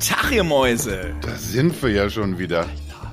[0.00, 1.14] Tag, ihr Mäuse.
[1.20, 2.66] Da sind wir ja schon wieder.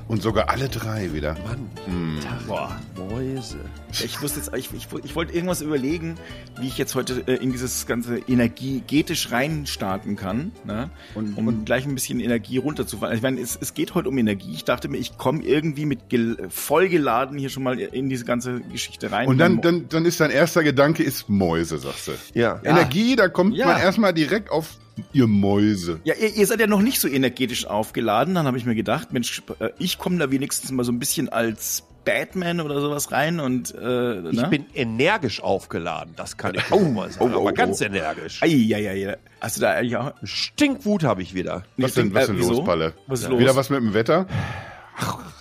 [0.07, 1.33] Und sogar alle drei wieder.
[1.45, 2.19] Mann, Hm.
[2.47, 2.79] Boah.
[2.95, 3.57] Mäuse.
[3.91, 6.15] Ich wusste jetzt, ich, ich, ich wollte irgendwas überlegen,
[6.59, 10.89] wie ich jetzt heute äh, in dieses ganze energetisch reinstarten kann, ne?
[11.13, 13.15] Und- um und- gleich ein bisschen Energie runterzufahren.
[13.17, 14.53] Ich meine, es, es geht heute um Energie.
[14.53, 18.61] Ich dachte mir, ich komme irgendwie mit gel vollgeladen hier schon mal in diese ganze
[18.61, 19.27] Geschichte rein.
[19.27, 22.11] Und dann, dann, dann ist dein erster Gedanke, ist Mäuse, sagst du.
[22.33, 22.61] Ja.
[22.63, 22.71] Ja.
[22.71, 23.67] Energie, da kommt Ja.
[23.67, 24.69] man erstmal direkt auf
[25.13, 25.99] ihr Mäuse.
[26.03, 28.35] Ja, ihr, ihr seid ja noch nicht so energetisch aufgeladen.
[28.35, 31.29] Dann habe ich mir gedacht, Mensch, äh, ich komme da wenigstens mal so ein bisschen
[31.29, 34.47] als Batman oder sowas rein und äh, Ich ne?
[34.49, 37.31] bin energisch aufgeladen, das kann ich auch mal sagen.
[37.33, 37.53] Oh, oh, aber oh.
[37.53, 38.41] ganz energisch.
[38.41, 39.17] Ei, ei, ei.
[39.41, 40.13] Hast du da eigentlich auch?
[40.23, 41.63] Stinkwut habe ich wieder.
[41.75, 42.53] Was denn, was Äh, denn wieso?
[42.53, 42.93] los, Palle?
[43.07, 43.39] Was ist los?
[43.39, 44.25] Wieder was mit dem Wetter?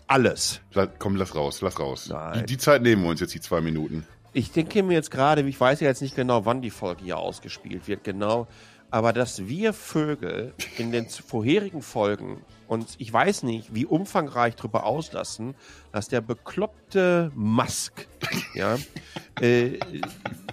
[0.08, 0.60] Alles.
[0.98, 2.08] Komm, lass raus, lass raus.
[2.10, 2.40] Nein.
[2.40, 4.04] Die, die Zeit nehmen wir uns jetzt, die zwei Minuten.
[4.32, 7.16] Ich denke mir jetzt gerade, ich weiß ja jetzt nicht genau, wann die Folge hier
[7.16, 8.46] ausgespielt wird, genau.
[8.90, 14.84] Aber dass wir Vögel in den vorherigen Folgen uns, ich weiß nicht, wie umfangreich darüber
[14.84, 15.54] auslassen,
[15.92, 18.06] dass der bekloppte Musk
[18.54, 18.78] ja,
[19.40, 19.78] äh,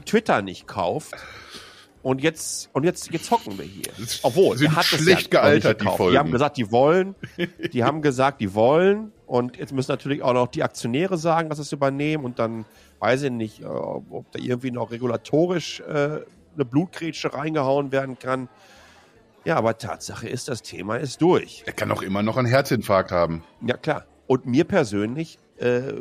[0.06, 1.16] Twitter nicht kauft.
[2.02, 3.86] Und jetzt, und jetzt, jetzt hocken wir hier.
[4.24, 5.86] Obwohl, sind er hat es schlecht ja gealtert, die.
[5.86, 6.12] Folgen.
[6.12, 7.16] Die haben gesagt, die wollen.
[7.72, 9.14] Die haben gesagt, die wollen.
[9.26, 12.26] Und jetzt müssen natürlich auch noch die Aktionäre sagen, dass sie es übernehmen.
[12.26, 12.66] Und dann
[13.00, 16.20] weiß ich nicht, ob da irgendwie noch regulatorisch äh,
[16.56, 18.50] eine Blutgrätsche reingehauen werden kann.
[19.46, 21.64] Ja, aber Tatsache ist, das Thema ist durch.
[21.66, 23.44] Er kann auch immer noch einen Herzinfarkt haben.
[23.62, 24.06] Ja, klar.
[24.26, 25.94] Und mir persönlich äh,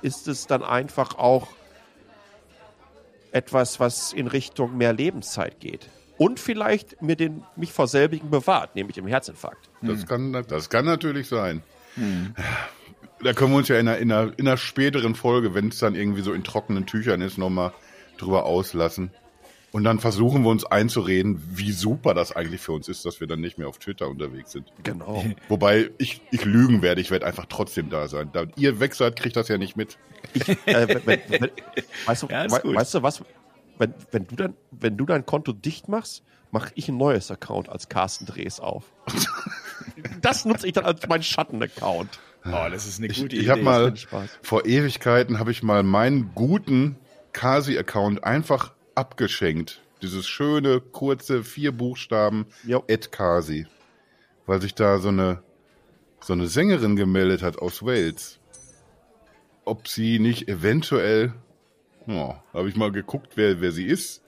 [0.00, 1.48] ist es dann einfach auch
[3.32, 5.88] etwas, was in Richtung mehr Lebenszeit geht.
[6.16, 9.68] Und vielleicht mir den, mich vor selbigen bewahrt, nämlich im Herzinfarkt.
[9.82, 11.62] Das, kann, das kann natürlich sein.
[13.22, 15.78] Da können wir uns ja in einer, in einer, in einer späteren Folge, wenn es
[15.78, 17.72] dann irgendwie so in trockenen Tüchern ist, nochmal
[18.18, 19.10] drüber auslassen.
[19.74, 23.26] Und dann versuchen wir uns einzureden, wie super das eigentlich für uns ist, dass wir
[23.26, 24.72] dann nicht mehr auf Twitter unterwegs sind.
[24.84, 25.24] Genau.
[25.48, 28.30] Wobei ich, ich lügen werde, ich werde einfach trotzdem da sein.
[28.32, 29.98] Da ihr weg seid, kriegt das ja nicht mit.
[30.66, 31.50] äh, wenn, wenn, wenn,
[32.06, 32.72] weißt, du, Ja, gut.
[32.76, 33.24] weißt du was?
[33.76, 37.68] Wenn, wenn, du dann, wenn du dein Konto dicht machst, mache ich ein neues Account
[37.68, 38.84] als Carsten Drehs auf.
[40.22, 42.20] das nutze ich dann als mein Schatten-Account.
[42.46, 43.50] Oh, das ist eine Ich, gute ich Idee.
[43.50, 43.92] habe mal
[44.40, 46.94] vor Ewigkeiten habe ich mal meinen guten
[47.32, 49.82] Kasi-Account einfach abgeschenkt.
[50.02, 52.84] Dieses schöne, kurze, vier Buchstaben, Jo.
[52.86, 53.66] Ed Kasi.
[54.46, 55.42] Weil sich da so eine,
[56.20, 58.38] so eine Sängerin gemeldet hat aus Wales.
[59.64, 61.32] Ob sie nicht eventuell,
[62.06, 64.23] ja, habe ich mal geguckt, wer, wer sie ist.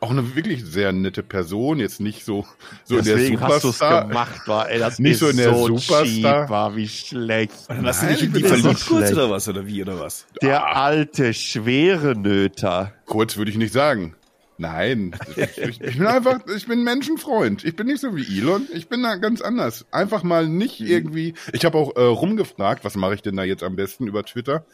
[0.00, 2.46] Auch eine wirklich sehr nette Person, jetzt nicht so,
[2.84, 4.06] so in der Deswegen hast du es Superstar.
[4.06, 6.42] gemacht, war, ey, das Nicht ist so in der so Superstar.
[6.42, 7.52] cheap, war wie schlecht.
[7.68, 9.48] Und dann hast du Nein, dich in die verliebt kurz oder was?
[9.48, 10.26] Oder wie oder was?
[10.40, 12.92] Der alte, schwere Nöter.
[13.06, 14.14] Kurz würde ich nicht sagen.
[14.60, 17.64] Nein, ich, ich, ich bin einfach, ich bin Menschenfreund.
[17.64, 18.66] Ich bin nicht so wie Elon.
[18.74, 19.86] Ich bin da ganz anders.
[19.92, 21.34] Einfach mal nicht irgendwie.
[21.52, 24.64] Ich habe auch äh, rumgefragt, was mache ich denn da jetzt am besten über Twitter?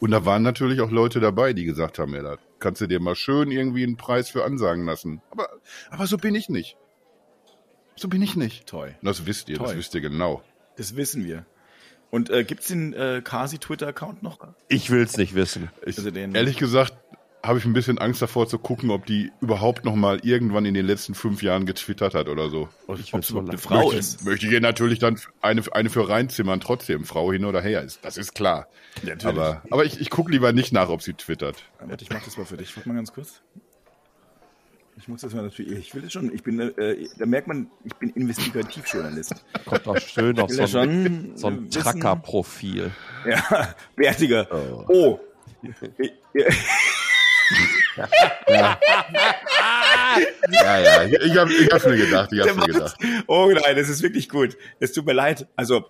[0.00, 3.00] Und da waren natürlich auch Leute dabei, die gesagt haben, ja, da kannst du dir
[3.00, 5.22] mal schön irgendwie einen Preis für ansagen lassen.
[5.30, 5.48] Aber,
[5.90, 6.76] aber so bin ich nicht.
[7.96, 8.66] So bin ich nicht.
[8.66, 8.96] Toll.
[9.02, 9.76] Das wisst ihr, das Toll.
[9.78, 10.42] wisst ihr genau.
[10.76, 11.44] Das wissen wir.
[12.10, 14.38] Und äh, gibt's den äh, Kasi Twitter-Account noch?
[14.68, 15.70] Ich will's nicht wissen.
[15.84, 16.94] Ich, Also den- ehrlich gesagt
[17.48, 20.74] habe ich ein bisschen Angst davor zu gucken, ob die überhaupt noch mal irgendwann in
[20.74, 22.68] den letzten fünf Jahren getwittert hat oder so.
[23.00, 23.58] Ich Ob es überhaupt eine.
[23.58, 24.24] Frau möchte, ist.
[24.24, 27.82] möchte ich ihr natürlich dann eine, eine für reinzimmern, trotzdem, Frau hin oder her.
[27.82, 28.68] Ist, das ist klar.
[29.02, 29.24] Natürlich.
[29.24, 31.64] Aber, aber ich, ich gucke lieber nicht nach, ob sie twittert.
[31.80, 32.76] Warte, ich mach das mal für dich.
[32.76, 33.40] Warte mal ganz kurz.
[34.98, 35.78] Ich muss das mal natürlich.
[35.78, 36.34] Ich will das schon.
[36.34, 39.42] Ich bin, äh, da merkt man, ich bin Investigativjournalist.
[39.64, 42.90] Kommt doch schön noch Ich so ein, so ein Tracker-Profil.
[43.26, 44.48] Ja, wertiger.
[44.88, 45.18] Oh.
[50.50, 52.96] Ja, ja, ich, ich habe ich hab's mir gedacht, ich hab's mir gedacht.
[53.26, 54.56] Oh nein, das ist wirklich gut.
[54.80, 55.46] Es tut mir leid.
[55.56, 55.86] Also,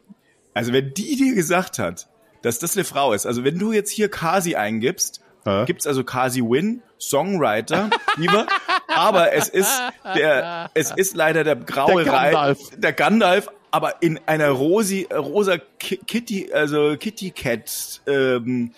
[0.54, 2.08] also wenn die dir gesagt hat,
[2.42, 5.64] dass das eine Frau ist, also wenn du jetzt hier Kasi eingibst, Hä?
[5.66, 8.46] gibt's also Kasi Win, Songwriter, lieber,
[8.88, 9.80] aber es ist
[10.16, 12.58] der, es ist leider der graue Der Gandalf.
[12.76, 18.72] der Gandalf, aber in einer rosi, rosa Ki- Kitty, also Kitty Cat, ähm,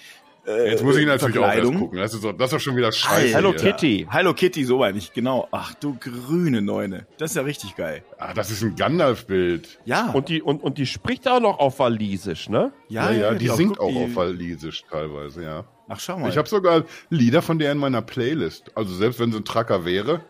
[0.59, 1.79] äh, Jetzt muss ich natürlich auch erst Verkleidung.
[1.79, 1.99] gucken.
[1.99, 3.35] Das ist, doch, das ist doch schon wieder scheiße.
[3.35, 3.73] Hello hier.
[3.73, 4.07] Kitty.
[4.11, 5.49] Hello Kitty, so meine ich, genau.
[5.53, 7.07] Ach du grüne Neune.
[7.19, 8.03] Das ist ja richtig geil.
[8.19, 9.79] Ah, das ist ein Gandalf-Bild.
[9.85, 10.11] Ja.
[10.11, 12.73] Und die, und, und die spricht auch noch auf Walisisch, ne?
[12.89, 15.65] Ja, ja, die, singt guck, auch die- auf Walisisch teilweise, ja.
[15.89, 16.29] Ach, schau mal.
[16.31, 18.71] Ich habe sogar Lieder von der in meiner Playlist.
[18.77, 20.21] Also selbst wenn sie ein Tracker wäre,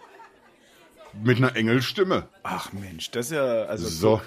[1.23, 2.29] mit einer Engelstimme.
[2.43, 3.87] Ach Mensch, das ist ja, also.
[3.89, 4.21] So,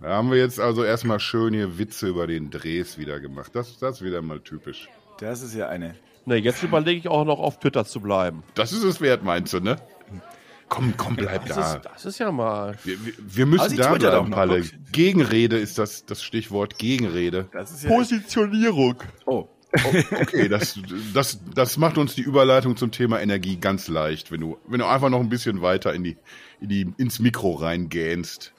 [0.00, 3.50] da haben wir jetzt also erstmal schön hier Witze über den Drehs wieder gemacht.
[3.54, 4.88] Das, das ist wieder mal typisch.
[5.20, 5.94] Das ist ja eine.
[6.26, 8.42] Ne, jetzt überlege ich auch noch auf Twitter zu bleiben.
[8.54, 9.76] Das ist es wert, meinst du, ne?
[10.68, 11.74] Komm, komm, bleib Das da.
[11.76, 12.76] ist, das ist ja mal.
[12.84, 14.62] Wir, wir, wir müssen sie da bleiben, noch, Palle.
[14.92, 16.78] Gegenrede ist das, das Stichwort.
[16.78, 17.48] Gegenrede.
[17.52, 18.96] Das ist ja Positionierung.
[19.26, 19.48] oh.
[20.20, 20.80] Okay, das,
[21.12, 24.86] das, das macht uns die Überleitung zum Thema Energie ganz leicht, wenn du, wenn du
[24.86, 26.16] einfach noch ein bisschen weiter in die,
[26.60, 28.54] in die, ins Mikro reingähnst.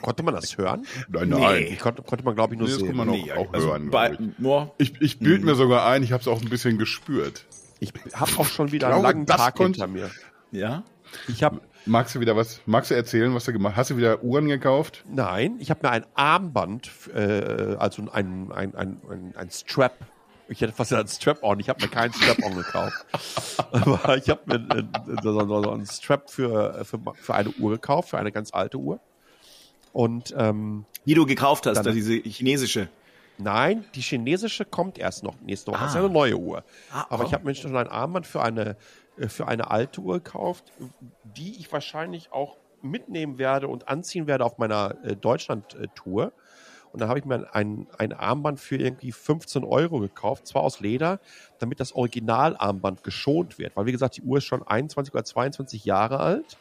[0.00, 0.86] Konnte man das hören?
[1.08, 1.40] Nein, Nee.
[1.40, 1.66] nein.
[1.70, 2.88] Die konnte, konnte man, glaube ich, nur Nee, das sehen.
[2.88, 3.90] kann man auch, Nee, auch also hören.
[3.90, 6.78] bei, ich nur, ich, ich bild mir sogar ein, ich habe es auch ein bisschen
[6.78, 7.44] gespürt.
[7.80, 10.10] Ich habe auch schon wieder glaube, einen langen Tag hinter mir.
[10.52, 10.82] ja.
[11.28, 13.78] Ich habe Magst du wieder was, magst du erzählen, was du gemacht hast?
[13.80, 15.04] Hast du wieder Uhren gekauft?
[15.06, 19.92] Nein, ich habe mir ein Armband, äh, also ein, ein, ein, ein, ein Strap.
[20.48, 21.60] Ich hätte fast gesagt ein Strap-on.
[21.60, 23.04] Ich habe mir keinen Strap-on gekauft.
[23.72, 24.82] Aber ich habe mir äh,
[25.22, 28.78] so, so, so einen Strap für, für, für eine Uhr gekauft, für eine ganz alte
[28.78, 28.98] Uhr.
[29.94, 32.88] Und ähm, Die du gekauft hast, Dann- da diese chinesische.
[33.38, 35.80] nein, die chinesische kommt erst noch nächste Woche.
[35.80, 36.00] Das ist Ah.
[36.00, 36.64] ja eine neue Uhr.
[36.92, 37.26] Ah, Aber oh.
[37.26, 38.76] ich habe mir schon ein Armband für eine,
[39.16, 40.64] äh, für eine alte Uhr gekauft,
[41.36, 46.32] die ich wahrscheinlich auch mitnehmen werde und anziehen werde auf meiner äh, Deutschland-Tour.
[46.92, 50.78] Und dann habe ich mir ein, ein Armband für irgendwie 15 Euro gekauft, zwar aus
[50.80, 51.18] Leder,
[51.58, 53.74] damit das Originalarmband geschont wird.
[53.76, 56.56] Weil, wie gesagt, die Uhr ist schon 21 oder 22 Jahre alt.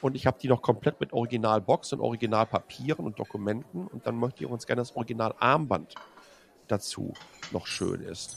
[0.00, 3.86] Und ich habe die noch komplett mit Originalbox und Originalpapieren und Dokumenten.
[3.86, 5.94] Und dann möchte ich uns gerne das Originalarmband
[6.68, 7.14] dazu
[7.52, 8.36] noch schön ist.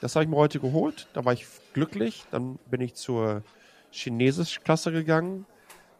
[0.00, 1.08] Das habe ich mir heute geholt.
[1.12, 2.24] Da war ich glücklich.
[2.30, 3.42] Dann bin ich zur
[3.90, 5.46] Chinesisch-Klasse gegangen.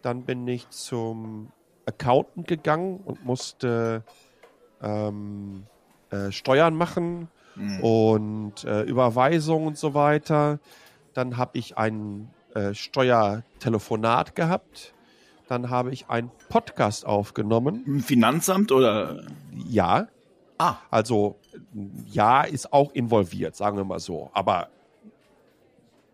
[0.02, 1.52] Dann bin ich zum
[1.86, 4.04] Accountant gegangen und musste
[4.82, 5.66] ähm,
[6.10, 7.28] äh, Steuern machen
[7.82, 10.60] und äh, Überweisungen und so weiter.
[11.12, 14.94] Dann habe ich ein äh, Steuertelefonat gehabt.
[15.48, 17.82] Dann habe ich einen Podcast aufgenommen.
[17.86, 19.22] Im Finanzamt oder?
[19.66, 20.08] Ja,
[20.62, 21.36] Ah, also
[22.12, 24.68] ja, ist auch involviert, sagen wir mal so, aber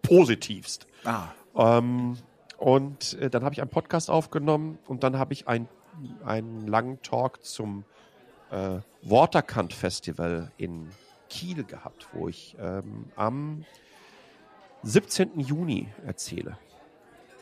[0.03, 0.87] positivst.
[1.05, 1.29] ah.
[1.57, 2.17] Ähm,
[2.59, 5.69] und äh, dann habe ich einen Podcast aufgenommen und dann habe ich ein,
[6.25, 7.85] einen langen Talk zum
[8.53, 10.91] äh, Waterkant Festival in
[11.29, 13.65] Kiel gehabt, wo ich ähm, am
[14.87, 15.41] 17.
[15.41, 16.57] Juni erzähle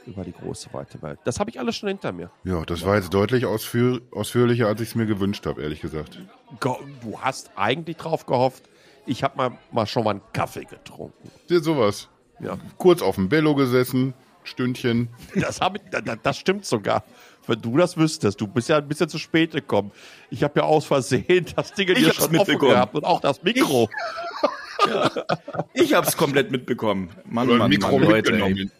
[0.07, 1.19] über die große weite Welt.
[1.25, 2.31] Das habe ich alles schon hinter mir.
[2.45, 6.19] Ja, das war jetzt deutlich ausführ ausführlicher, als ich es mir gewünscht habe, ehrlich gesagt.
[6.61, 8.65] Ge- Du hast eigentlich drauf gehofft,
[9.07, 11.31] ich habe mal, mal schon mal einen Kaffee getrunken.
[11.49, 12.09] Ja, sowas.
[12.41, 12.59] Ja.
[12.77, 14.13] Kurz auf dem Bello gesessen,
[14.43, 15.09] Stündchen.
[15.35, 17.05] Das, hab ich, da- da- das stimmt sogar.
[17.47, 19.91] Wenn du das wüsstest, du bist ja ein bisschen zu spät gekommen.
[20.31, 22.73] Ich habe ja aus Versehen das Ding hier schon offen mitbekommen.
[22.73, 23.89] gehabt und auch das Mikro.
[24.43, 24.49] Ich
[25.95, 27.11] hab's komplett mitbekommen.
[27.27, 28.33] Mann, Mann, Mikro Mann, Leute.
[28.33, 28.71] mitgenommen.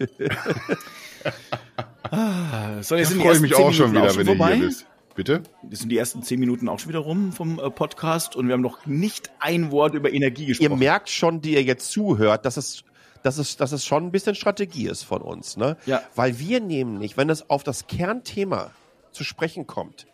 [2.83, 4.27] So, jetzt Da sind die freue ich ersten mich zehn auch schon Minuten wieder, wenn
[4.27, 4.55] ihr vorbei.
[4.57, 4.87] hier bist.
[5.15, 5.43] Bitte?
[5.63, 8.53] Das sind die ersten zehn Minuten auch schon wieder rum vom äh, Podcast und wir
[8.55, 10.79] haben noch nicht ein Wort über Energie Ihr gesprochen.
[10.79, 12.83] merkt schon, die ihr jetzt zuhört, dass es,
[13.23, 15.57] dass es, dass es schon ein bisschen Strategie ist von uns.
[15.57, 15.77] Ne?
[15.87, 16.03] Ja.
[16.17, 18.73] Weil wir nämlich, wenn es auf das Kernthema
[19.13, 20.07] zu sprechen kommt,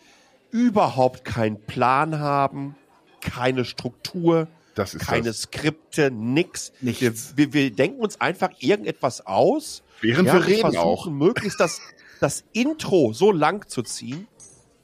[0.50, 2.76] überhaupt keinen Plan haben,
[3.22, 5.42] keine Struktur, Das ist keine das.
[5.42, 6.72] Skripte, nix.
[6.80, 7.34] Nichts.
[7.36, 9.82] Wir, wir, wir denken uns einfach irgendetwas aus.
[10.00, 11.06] Während wir und reden versuchen auch.
[11.10, 11.80] möglichst das,
[12.20, 14.26] das Intro so lang zu ziehen,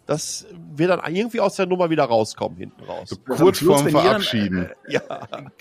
[0.06, 0.47] dass
[0.77, 3.09] wir dann irgendwie aus der Nummer wieder rauskommen hinten raus.
[3.09, 4.71] So kurz vorm wenn jeder- Verabschieden.
[4.88, 5.00] Ja.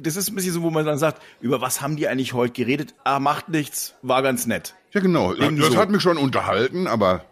[0.01, 2.53] Das ist ein bisschen so, wo man dann sagt, über was haben die eigentlich heute
[2.53, 2.93] geredet?
[3.03, 4.75] Ah, macht nichts, war ganz nett.
[4.91, 5.33] Ja, genau.
[5.33, 5.77] Irgendwie Das so.
[5.77, 7.25] hat mich schon unterhalten, aber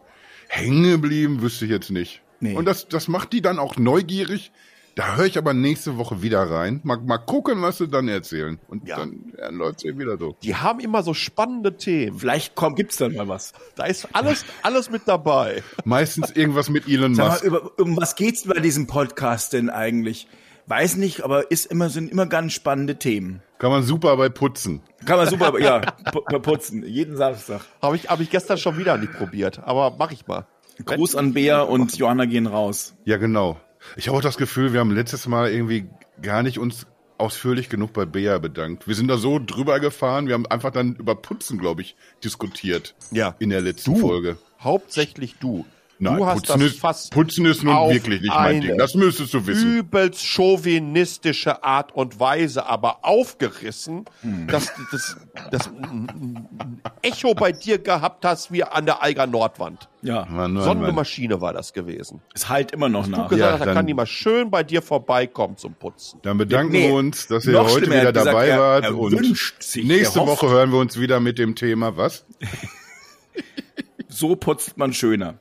[0.48, 2.22] hängen geblieben wüsste ich jetzt nicht.
[2.40, 2.56] Nee.
[2.56, 4.52] Und das, das macht die dann auch neugierig.
[4.96, 6.80] Da höre ich aber nächste Woche wieder rein.
[6.84, 8.60] Mal, mal gucken, was sie dann erzählen.
[8.68, 8.98] Und Ja.
[8.98, 10.36] dann ja, läuft es wieder so.
[10.44, 12.20] Die haben immer so spannende Themen.
[12.20, 13.54] Vielleicht kommt, gibt's dann mal was.
[13.76, 15.64] Da ist alles, alles mit dabei.
[15.84, 17.44] Meistens irgendwas mit Elon Sag mal, Musk.
[17.44, 20.28] über, um was geht's bei diesem Podcast denn eigentlich?
[20.68, 23.42] Weiß nicht, aber ist immer, sind immer ganz spannende Themen.
[23.58, 24.82] Kann man super bei putzen.
[25.06, 26.86] Kann man super, ja, pu- putzen.
[26.86, 27.62] Jeden Samstag.
[27.82, 29.60] Habe ich, hab ich gestern schon wieder nicht probiert.
[29.66, 30.46] Aber mach ich mal.
[30.86, 32.94] Gruß an Bea und Johanna gehen raus.
[33.06, 33.58] Ja, genau.
[33.96, 35.88] Ich habe auch das Gefühl, wir haben letztes Mal irgendwie
[36.22, 36.88] gar nicht uns
[37.18, 38.88] ausführlich genug bei Bea bedankt.
[38.88, 42.96] Wir sind da so drüber gefahren, wir haben einfach dann über Putzen, glaube ich, diskutiert.
[43.12, 43.36] Ja.
[43.40, 44.38] In der letzten Folge.
[44.60, 45.66] Hauptsächlich du.
[46.04, 48.78] Nein, du hast putzen, das ist, fast putzen ist nun wirklich nicht mein Ding.
[48.78, 49.78] Das müsstest du wissen.
[49.80, 54.06] übelst chauvinistische Art und Weise aber aufgerissen,
[54.48, 55.18] dass das,
[55.52, 56.48] das ein
[57.02, 59.90] Echo bei dir gehabt hast wie an der Eiger Nordwand.
[60.02, 60.96] Ja, Mann, Mann, So eine Mann.
[60.96, 62.22] Maschine war das gewesen.
[62.34, 63.30] es halt immer noch Du nach.
[63.30, 66.20] gesagt Ja, hast, da dann- kann die mal schön bei dir vorbeikommen zum Putzen.
[66.24, 68.84] Dann bedanken Nee, wir uns, dass ihr heute er wieder gesagt, dabei er- wart.
[68.84, 70.20] er und wünscht sich, nächste.
[70.20, 72.26] Woche hören wir uns wieder mit dem Thema, was?
[74.08, 75.40] So putzt man schöner.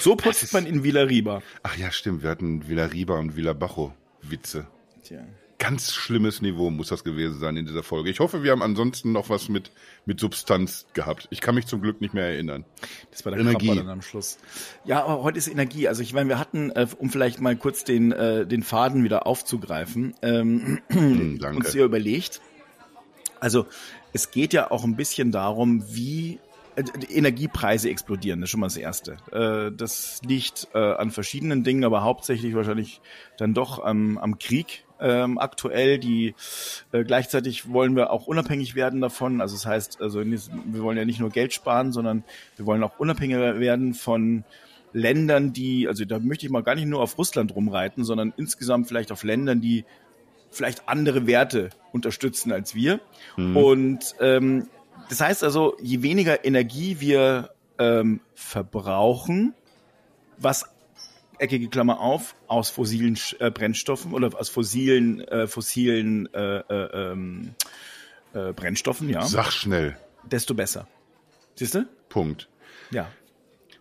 [0.00, 1.42] So putzt man in Villa Riba.
[1.62, 4.66] Ach ja, stimmt, wir hatten Villa Riba und Villa Bajo Witze.
[5.02, 5.20] Tja.
[5.58, 8.10] ganz schlimmes Niveau muss das gewesen sein in dieser Folge.
[8.10, 9.70] Ich hoffe, wir haben ansonsten noch was mit,
[10.06, 11.26] mit Substanz gehabt.
[11.30, 12.64] Ich kann mich zum Glück nicht mehr erinnern.
[13.10, 13.74] Das war der Energie.
[13.74, 14.38] Dann am Schluss.
[14.84, 15.88] Ja, aber heute ist Energie.
[15.88, 19.26] Also ich meine, wir hatten, äh, um vielleicht mal kurz den, äh, den Faden wieder
[19.26, 22.40] aufzugreifen, ähm, Hm, uns hier überlegt.
[23.40, 23.66] Also
[24.12, 26.38] es geht ja auch ein bisschen darum, wie
[27.08, 29.16] Energiepreise explodieren, das ist schon mal das Erste.
[29.32, 33.00] Äh, das liegt äh, an verschiedenen Dingen, aber hauptsächlich wahrscheinlich
[33.36, 35.98] dann doch am, am Krieg ähm, aktuell.
[35.98, 36.34] Die
[36.92, 39.40] äh, gleichzeitig wollen wir auch unabhängig werden davon.
[39.40, 42.24] Also das heißt, also wir wollen ja nicht nur Geld sparen, sondern
[42.56, 44.44] wir wollen auch unabhängiger werden von
[44.92, 48.88] Ländern, die, also da möchte ich mal gar nicht nur auf Russland rumreiten, sondern insgesamt
[48.88, 49.84] vielleicht auf Ländern, die
[50.50, 53.00] vielleicht andere Werte unterstützen als wir.
[53.36, 54.68] Und ähm,
[55.08, 59.54] das heißt also, je weniger Energie wir ähm, verbrauchen,
[60.36, 60.66] was
[61.38, 67.54] eckige Klammer auf, aus fossilen äh, Brennstoffen oder aus fossilen, äh, fossilen äh, äh, ähm,
[68.34, 69.96] äh, Brennstoffen, ja, Sag schnell.
[70.24, 70.86] desto besser.
[71.54, 71.88] Siehst du?
[72.08, 72.48] Punkt.
[72.90, 73.08] Ja.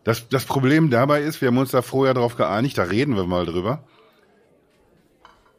[0.04, 3.26] Das, das Problem dabei ist, wir haben uns da vorher drauf geeinigt, da reden wir
[3.26, 3.84] mal drüber.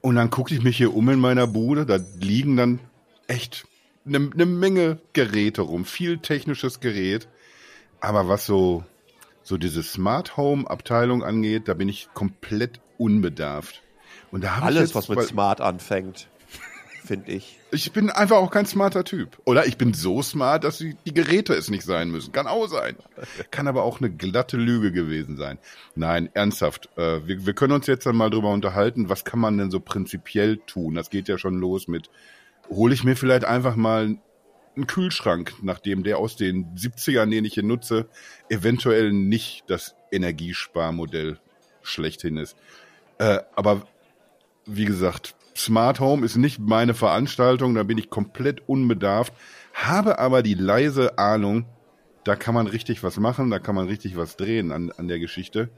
[0.00, 2.80] Und dann gucke ich mich hier um in meiner Bude, da liegen dann
[3.26, 3.66] echt
[4.06, 7.28] eine ne Menge Geräte rum, viel technisches Gerät.
[8.00, 8.84] Aber was so,
[9.42, 13.82] so diese Smart Home Abteilung angeht, da bin ich komplett unbedarft.
[14.30, 16.28] Und da Alles, jetzt, was mit Smart anfängt,
[17.04, 17.58] finde ich.
[17.70, 19.38] ich bin einfach auch kein smarter Typ.
[19.46, 22.32] Oder ich bin so smart, dass die, die Geräte es nicht sein müssen.
[22.32, 22.96] Kann auch sein.
[23.50, 25.58] Kann aber auch eine glatte Lüge gewesen sein.
[25.94, 26.90] Nein, ernsthaft.
[26.96, 29.80] Äh, wir, wir können uns jetzt dann mal drüber unterhalten, was kann man denn so
[29.80, 30.94] prinzipiell tun?
[30.94, 32.10] Das geht ja schon los mit,
[32.70, 34.16] hole ich mir vielleicht einfach mal
[34.76, 38.08] einen Kühlschrank, nachdem der aus den 70ern, den ich hier nutze,
[38.48, 41.38] eventuell nicht das Energiesparmodell
[41.82, 42.56] schlechthin ist.
[43.18, 43.86] Äh, aber
[44.66, 49.32] wie gesagt, Smart Home ist nicht meine Veranstaltung, da bin ich komplett unbedarft,
[49.74, 51.66] habe aber die leise Ahnung,
[52.22, 55.18] da kann man richtig was machen, da kann man richtig was drehen an, an der
[55.18, 55.70] Geschichte.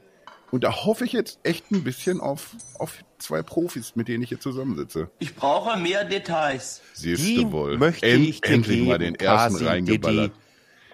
[0.51, 4.29] Und da hoffe ich jetzt echt ein bisschen auf, auf zwei Profis, mit denen ich
[4.29, 5.09] hier zusammensitze.
[5.19, 6.81] Ich brauche mehr Details.
[6.93, 7.77] Siehst Die du wohl.
[7.77, 10.31] möchte End- ich dir endlich geben, mal den ersten quasi, reingeballert.
[10.31, 10.41] Didi.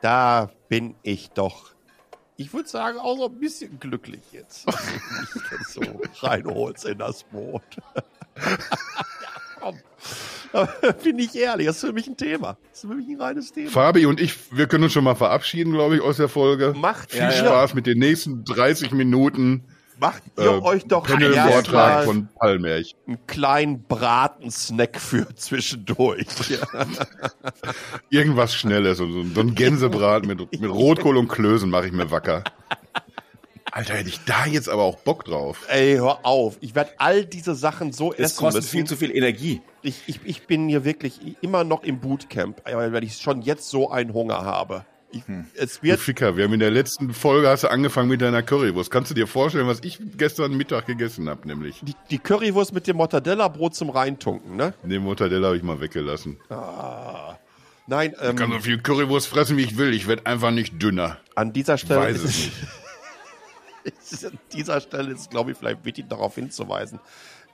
[0.02, 1.72] Da bin ich doch,
[2.36, 4.68] ich würde sagen, auch so ein bisschen glücklich jetzt.
[5.34, 5.82] mich jetzt so
[6.22, 7.64] reinholst in das Boot.
[8.38, 8.58] ja,
[9.60, 9.80] komm.
[11.04, 12.58] Bin ich ehrlich, das ist für mich ein Thema.
[12.72, 13.70] Das ist für mich ein reines Thema.
[13.70, 16.74] Fabi und ich, wir können uns schon mal verabschieden, glaube ich, aus der Folge.
[16.77, 19.63] Macht Viel ihr- Spaß mit den nächsten 30 Minuten
[20.00, 22.96] Macht ihr äh, euch doch Panel-Vortrag von Palmerch.
[23.08, 26.27] einen kleinen Bratensnack für zwischendurch.
[28.12, 32.12] Irgendwas Schnelles, so, so so ein Gänsebraten mit, mit Rotkohl und Klößen mache ich mir
[32.12, 32.44] wacker.
[33.77, 35.60] Alter, hätte ich da jetzt aber auch Bock drauf.
[35.69, 36.57] Ey, hör auf.
[36.62, 38.72] Ich werde all diese Sachen so Es essen kostet müssen.
[38.72, 39.62] viel zu viel Energie.
[39.84, 43.91] Ich, ich, ich bin hier wirklich immer noch im Bootcamp, weil ich schon jetzt so
[43.91, 44.84] einen Hunger habe.
[45.12, 45.22] Ich,
[45.53, 48.41] Es Du wird Ficker, wir haben in der letzten Folge hast du angefangen mit deiner
[48.41, 48.89] Currywurst.
[48.89, 51.79] Kannst du dir vorstellen, was ich gestern Mittag gegessen habe, nämlich?
[51.84, 54.74] die, die Currywurst mit dem Mortadella-Brot zum Reintunken, ne?
[54.84, 56.38] Den Mortadella habe ich mal weggelassen.
[57.86, 59.93] Nein, Ich kann ähm, so viel Currywurst fressen, wie ich will.
[59.93, 61.17] Ich werde einfach nicht dünner.
[61.36, 62.51] an dieser Stelle Weiß es nicht.
[64.25, 67.00] An dieser Stelle ist, glaube ich, vielleicht wichtig darauf hinzuweisen,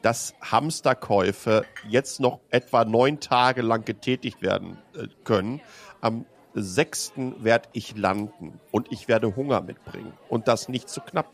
[0.02, 5.62] dass Hamsterkäufe jetzt noch etwa neun Tage lang getätigt werden äh, können.
[6.02, 11.32] Am sechsten werde ich landen und ich werde Hunger mitbringen und das nicht zu knapp.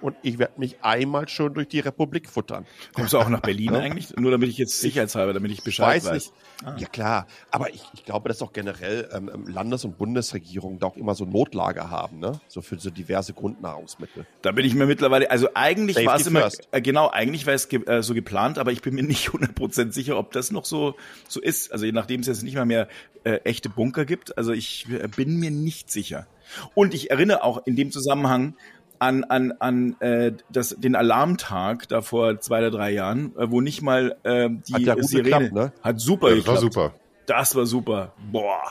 [0.00, 2.66] Und ich werde mich einmal schon durch die Republik futtern.
[2.94, 4.14] Kommst du auch nach Berlin eigentlich?
[4.16, 6.32] Nur damit ich jetzt sicherheitshalber, damit ich Bescheid weiß weiß.
[6.66, 6.80] nicht.
[6.80, 10.86] Ja klar, aber ich, ich glaube, dass auch generell ähm, ähm, Landes- und Bundesregierungen da
[10.86, 12.40] auch immer so Notlager haben, ne?
[12.48, 14.26] So für so diverse Grundnahrungsmittel.
[14.42, 17.68] Da bin ich mir mittlerweile, also eigentlich war es immer, äh, genau, eigentlich war es
[17.68, 20.94] ge äh, so geplant, aber ich bin mir nicht 100% sicher, ob das noch so,
[21.28, 21.72] so ist.
[21.72, 22.88] Also je nachdem es jetzt nicht mal mehr
[23.24, 24.38] äh, echte Bunker gibt.
[24.38, 26.26] Also ich äh, bin mir nicht sicher.
[26.74, 28.56] Und ich erinnere auch in dem Zusammenhang
[28.98, 33.60] an, an, an äh, das, den Alarmtag da vor zwei oder drei Jahren, äh, wo
[33.60, 35.72] nicht mal äh, die Hat ja gut Sirene geklappt, ne?
[35.82, 36.74] hat super Ja, das war geklappt.
[36.74, 36.94] super.
[37.26, 38.12] Das war super.
[38.30, 38.62] Boah.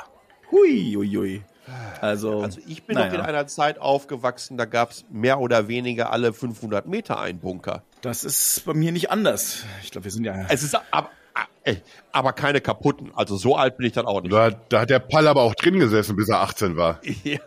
[0.52, 1.44] Hui, hui, hui.
[2.00, 3.08] Also, Also ich bin naja.
[3.08, 7.40] noch in einer Zeit aufgewachsen, da gab es mehr oder weniger alle 500 Meter einen
[7.40, 7.82] Bunker.
[8.02, 9.64] Das ist bei mir nicht anders.
[9.84, 10.46] Ich glaube, wir sind ja.
[10.48, 11.10] Es ist aber,
[11.64, 13.12] ey, aber keine kaputten.
[13.16, 14.32] Also so alt bin ich dann auch nicht.
[14.32, 17.00] Da, da hat der Pall aber auch drin gesessen, bis er 18 war.
[17.24, 17.40] Ja.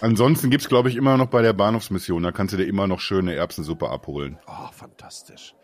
[0.00, 2.22] Ansonsten gibt's glaube ich, immer noch bei der Bahnhofsmission.
[2.22, 4.38] Da kannst du dir immer noch schöne Erbsensuppe abholen.
[4.46, 5.54] Oh, fantastisch.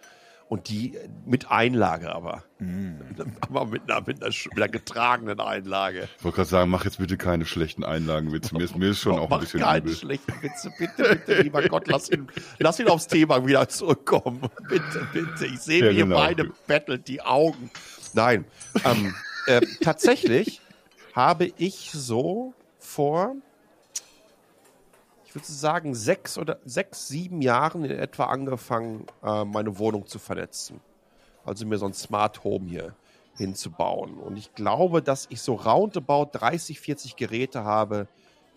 [0.49, 2.43] Und die äh, mit Einlage aber.
[3.41, 6.09] Aber mit einer, mit, einer, mit einer getragenen Einlage.
[6.19, 8.55] Ich wollte gerade sagen, mach jetzt bitte keine schlechten Einlagenwitze.
[8.57, 9.95] Mir ist, mir ist schon auch ein bisschen keinen übel.
[9.95, 10.73] schlechten Witze.
[10.79, 12.27] Bitte, bitte, lieber Gott, lass ihn,
[12.59, 14.41] lass ihn aufs Thema wieder zurückkommen.
[14.69, 15.47] Bitte, bitte.
[15.47, 16.17] Ich sehe, Ja, wie ihr genau.
[16.17, 17.71] beide bettelt die Augen.
[18.13, 18.45] Nein.
[18.85, 19.15] Ähm,
[19.47, 20.61] äh, tatsächlich
[21.15, 23.37] habe ich so vor,
[25.31, 30.19] ich würde sagen, sechs oder sechs, sieben Jahren in etwa angefangen, äh, meine Wohnung zu
[30.19, 30.81] vernetzen.
[31.45, 32.97] Also mir so ein Smart Home hier
[33.37, 34.19] hinzubauen.
[34.19, 38.09] Und ich glaube, dass ich so roundabout 30, 40 Geräte habe,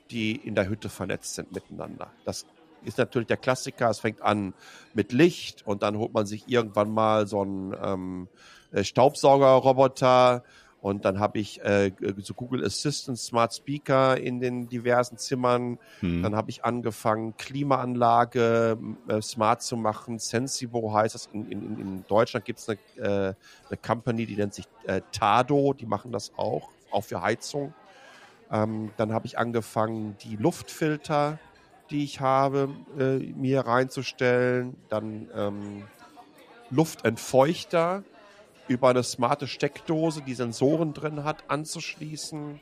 [0.10, 2.10] die in der Hütte vernetzt sind miteinander.
[2.26, 2.48] Das
[2.84, 3.92] ist natürlich der Klassiker.
[3.92, 4.56] Es fängt an
[4.96, 8.28] mit Licht und dann holt man sich irgendwann mal so einen ähm,
[8.72, 10.44] äh, Staubsaugerroboter
[10.84, 15.80] und dann habe ich äh, so Google Assistant Smart Speaker in den diversen Zimmern.
[16.22, 20.20] Dann habe ich angefangen, Klimaanlage äh, smart zu machen.
[20.20, 21.30] Sensibo heißt das.
[21.32, 23.34] In, in, in Deutschland gibt es eine, äh,
[23.70, 25.72] eine Company, die nennt sich äh, Tado.
[25.72, 27.74] Die machen das auch, auch für Heizung.
[28.52, 31.40] Ähm, dann habe ich angefangen, die Luftfilter,
[31.92, 32.68] die ich habe,
[33.00, 34.76] äh, mir reinzustellen.
[34.90, 35.84] Dann ähm,
[36.72, 38.04] Luftentfeuchter
[38.68, 42.60] über eine smarte Steckdose, die Sensoren drin hat, anzuschließen.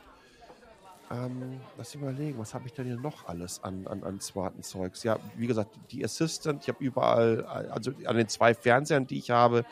[1.11, 4.63] Ähm, lass mich überlegen, was habe ich denn hier noch alles an, an, an smarten
[4.63, 5.03] Zeugs?
[5.03, 9.29] Ja, wie gesagt, die Assistant, ich habe überall, also an den zwei Fernsehern, die ich
[9.29, 9.65] habe,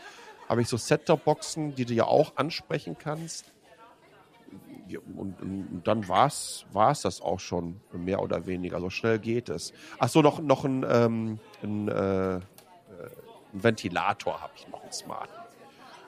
[0.50, 3.54] habe ich so Set-Top-Boxen, die du ja auch ansprechen kannst.
[5.16, 8.80] Und, und, dann war's war's das auch schon, mehr oder weniger.
[8.82, 9.72] So schnell geht es.
[10.00, 12.40] Ach so, noch, noch ein, ähm, ein, äh, äh,
[13.54, 15.39] ein Ventilator habe ich noch, einen smarten.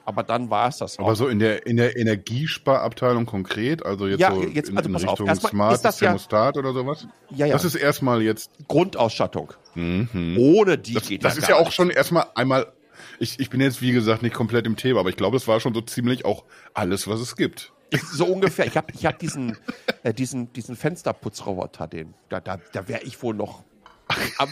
[0.04, 1.04] Aber dann war es das auch.
[1.04, 4.88] Aber so in der, in der Energiesparabteilung konkret, also jetzt Ja, so jetzt- in, also
[4.88, 7.06] in auf, Richtung erstmal Smart ist das ja- Thermostat oder sowas?
[7.30, 9.52] ja, ja, Das ist erstmal jetzt, Grundausstattung.
[9.74, 10.36] mhm.
[10.38, 11.74] Ohne die das, geht das ja ist ja auch nicht.
[11.74, 12.72] schon erstmal einmal,
[13.18, 15.60] ich, ich bin jetzt wie gesagt nicht komplett im Thema, aber ich glaube, es war
[15.60, 16.44] schon so ziemlich auch
[16.74, 17.72] alles, was es gibt.
[18.12, 18.66] So ungefähr.
[18.66, 19.56] Ich habe ich hab diesen,
[20.02, 23.62] äh, diesen, diesen Fensterputzroboter, den, da, da, da wäre ich wohl noch,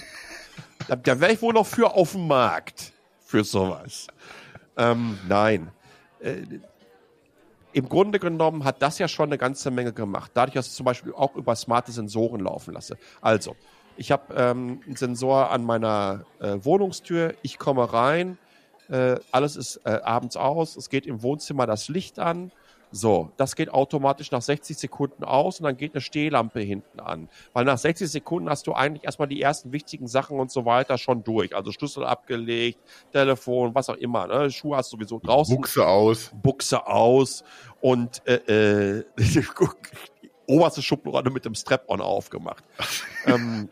[0.89, 2.93] da, da wäre ich wohl noch für auf dem Markt.
[3.25, 4.09] Für sowas.
[4.81, 5.71] Ähm, nein.
[6.21, 6.43] Äh,
[7.73, 10.33] Im Grunde genommen hat das ja schon eine ganze Menge gemacht.
[10.35, 12.97] Dadurch, dass ich zum Beispiel auch über smarte Sensoren laufen lasse.
[13.21, 13.55] Also,
[13.97, 17.35] ich habe ähm, einen Sensor an meiner äh, Wohnungstür.
[17.43, 18.39] Ich komme rein.
[18.89, 20.77] Äh, alles ist äh, abends aus.
[20.77, 22.51] Es geht im Wohnzimmer das Licht an.
[22.93, 27.29] So, das geht automatisch nach 60 Sekunden aus und dann geht eine Stehlampe hinten an.
[27.53, 30.99] Weil nach 60 Sekunden hast du eigentlich erstmal die ersten wichtigen Sachen und so weiter
[30.99, 31.55] schon durch.
[31.55, 32.79] Also Schlüssel abgelegt,
[33.13, 34.27] Telefon, was auch immer.
[34.27, 34.51] Ne?
[34.51, 35.55] Schuhe hast du sowieso draußen.
[35.55, 36.33] Buchse aus.
[36.43, 37.45] Buchse aus
[37.81, 42.65] und äh, äh, die oberste Schublade mit dem Strap-on aufgemacht.
[43.27, 43.69] ähm,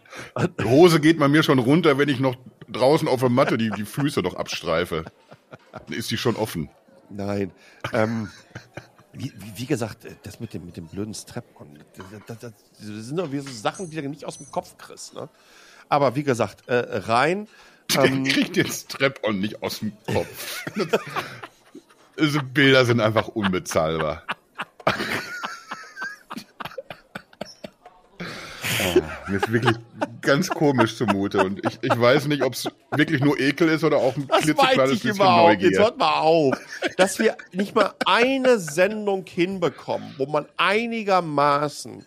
[0.61, 2.37] Die Hose geht bei mir schon runter, wenn ich noch
[2.69, 5.05] draußen auf der Matte die, die Füße noch abstreife.
[5.73, 6.71] Dann ist die schon offen.
[7.11, 7.51] nein.
[7.93, 8.29] Ähm,
[9.19, 13.17] wie, wie, gesagt, äh, das mit dem, mit dem blöden Strap-on, das, das, das, sind
[13.17, 15.15] doch wie so Sachen, die du nicht aus dem Kopf kriegst.
[15.15, 15.29] Ne?
[15.89, 17.49] Aber wie gesagt, äh, rein.
[17.95, 20.65] Der Ähm, kriegt den Strap-on nicht aus dem Kopf.
[22.21, 24.23] Diese Bilder sind einfach unbezahlbar.
[28.81, 29.77] Oh, mir ist wirklich
[30.21, 33.99] ganz komisch zumute und ich, ich weiß nicht, ob es wirklich nur Ekel ist oder
[33.99, 35.53] auch ein Das klitzekleines bisschen überhaupt.
[35.53, 35.79] Jetzt Neugier.
[35.79, 36.55] hört mal auf.
[36.97, 42.05] Dass wir nicht mal eine Sendung hinbekommen, wo man einigermaßen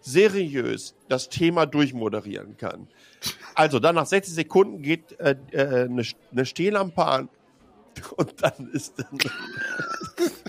[0.00, 2.88] seriös das Thema durchmoderieren kann.
[3.54, 7.28] Also dann nach 60 Sekunden geht äh, äh, eine, eine Stehlampe an
[8.16, 9.18] und dann ist dann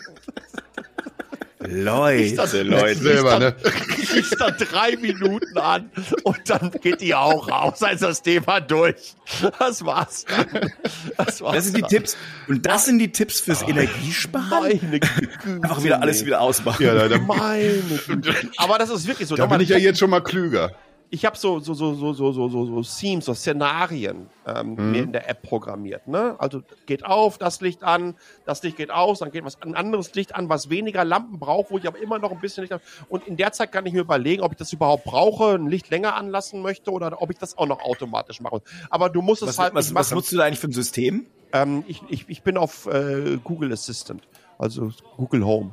[1.70, 2.96] Leute, das- Leute.
[2.96, 3.56] Selber, ne?
[4.16, 5.90] ist dann drei Minuten an
[6.24, 9.16] und dann geht die auch raus, als das Thema durch.
[9.60, 10.72] Das war's dann.
[11.18, 11.90] Das, war's Das sind die dann.
[11.90, 12.18] Tipps.
[12.48, 14.80] Und das sind die Tipps fürs Energiesparen?
[14.82, 15.30] Meine Güte.
[15.64, 16.84] Einfach wieder alles wieder ausmachen.
[16.84, 18.34] Ja, da, Meine Güte.
[18.58, 19.36] Aber das ist wirklich so.
[19.36, 20.72] da bin ich ja jetzt schon mal klüger.
[21.10, 25.04] Ich habe so so so so so so so so Themes, so Szenarien ähm, mir
[25.04, 26.08] in der App programmiert.
[26.08, 26.36] Ne?
[26.40, 28.16] Also geht auf, das Licht an,
[28.46, 31.72] das Licht geht aus, dann geht was ein anderes Licht an, was weniger Lampen braucht,
[31.72, 32.84] wo ich aber immer noch ein bisschen Licht habe.
[33.08, 35.90] Und in der Zeit kann ich mir überlegen, ob ich das überhaupt brauche, ein Licht
[35.90, 38.62] länger anlassen möchte oder ob ich das auch noch automatisch mache.
[38.90, 41.28] Aber du musst es Was, halt was, was nutzt du da eigentlich für ein System?
[41.54, 45.72] Ähm, ich, ich, ich bin auf äh, Google Assistant, also Google Home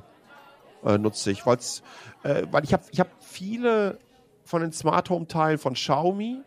[0.84, 1.82] äh, nutze ich, weil's,
[2.22, 3.98] äh, weil ich habe ich hab viele
[4.52, 6.42] von den Smart Home Teilen von Xiaomi.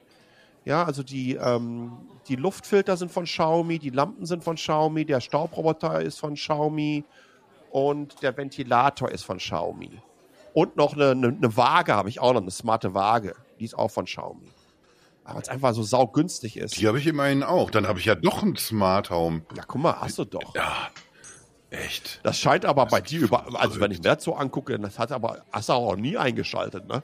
[0.64, 1.94] Ja, also die, ähm,
[2.28, 7.04] die Luftfilter sind von Xiaomi, die Lampen sind von Xiaomi, der Staubroboter ist von Xiaomi
[7.72, 9.90] und der Ventilator ist von Xiaomi.
[10.54, 13.36] Und noch eine, eine, eine Waage habe ich auch noch, eine smarte Waage.
[13.60, 14.52] Die ist auch von Xiaomi.
[15.24, 16.80] weil es einfach so saugünstig ist.
[16.80, 17.72] Die habe ich immerhin auch.
[17.72, 19.42] Dann habe ich ja doch einen Smart Home.
[19.56, 20.54] Ja, guck mal, hast du doch.
[20.54, 20.90] Ja,
[21.72, 22.20] echt.
[22.22, 25.12] Das scheint aber bei dir über, also wenn ich mir das so angucke, das hat
[25.12, 27.02] aber, hast du auch nie eingeschaltet, ne?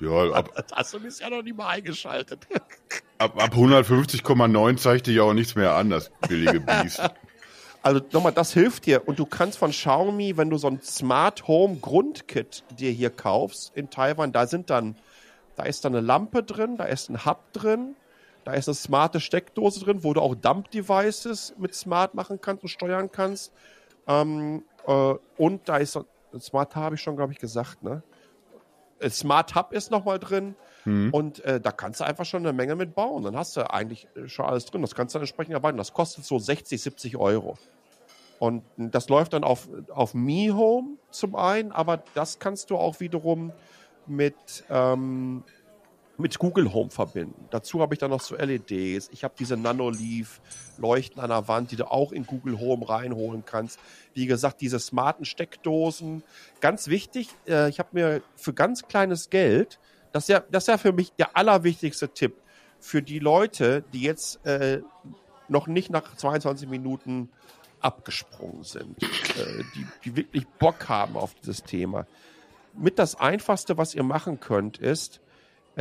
[0.00, 2.46] Ja, ab, Das hast du bisher noch nie mal eingeschaltet.
[3.18, 7.02] ab, ab 150,9 zeigt dich ja auch nichts mehr an, das billige Biest.
[7.82, 9.06] Also nochmal, das hilft dir.
[9.06, 13.70] Und du kannst von Xiaomi, wenn du so ein Smart Home Grundkit dir hier kaufst
[13.76, 14.96] in Taiwan, da sind dann,
[15.54, 17.94] da ist dann eine Lampe drin, da ist ein Hub drin,
[18.44, 22.64] da ist eine smarte Steckdose drin, wo du auch Dump Devices mit Smart machen kannst
[22.64, 23.52] und steuern kannst.
[24.08, 26.06] Ähm, äh, und da ist so,
[26.40, 28.02] Smart habe ich schon, glaube ich, gesagt, ne?
[29.00, 30.54] Äh, Smart Hub ist nochmal drin.
[31.12, 33.24] Und äh, da kannst du einfach schon eine Menge mit bauen.
[33.24, 34.82] Dann hast du eigentlich äh, schon alles drin.
[34.82, 35.78] Das kannst du dann entsprechend erweitern.
[35.78, 37.58] Das kostet so 60, 70 Euro.
[38.38, 43.00] Und das läuft dann auf, auf Mi Home zum einen, aber das kannst du auch
[43.00, 43.52] wiederum
[44.06, 45.42] mit, ähm,
[46.18, 47.46] mit Google Home verbinden.
[47.50, 49.10] Dazu habe ich dann noch so LEDs.
[49.12, 50.40] Ich habe diese Nanoleaf
[50.78, 53.78] Leuchten an der Wand, die du auch in Google Home reinholen kannst.
[54.14, 56.22] Wie gesagt, diese smarten Steckdosen.
[56.60, 59.78] Ganz wichtig, äh, ich habe mir für ganz kleines Geld,
[60.12, 62.36] das ist, ja, das ist ja für mich der allerwichtigste Tipp
[62.80, 64.80] für die Leute, die jetzt äh,
[65.48, 67.30] noch nicht nach 22 Minuten
[67.80, 72.06] abgesprungen sind, äh, die, die wirklich Bock haben auf dieses Thema.
[72.74, 75.20] Mit das Einfachste, was ihr machen könnt, ist,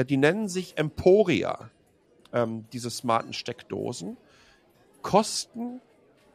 [0.04, 1.70] die nennen sich Emporia,
[2.34, 4.18] ähm, diese smarten Steckdosen,
[5.02, 5.82] kosten,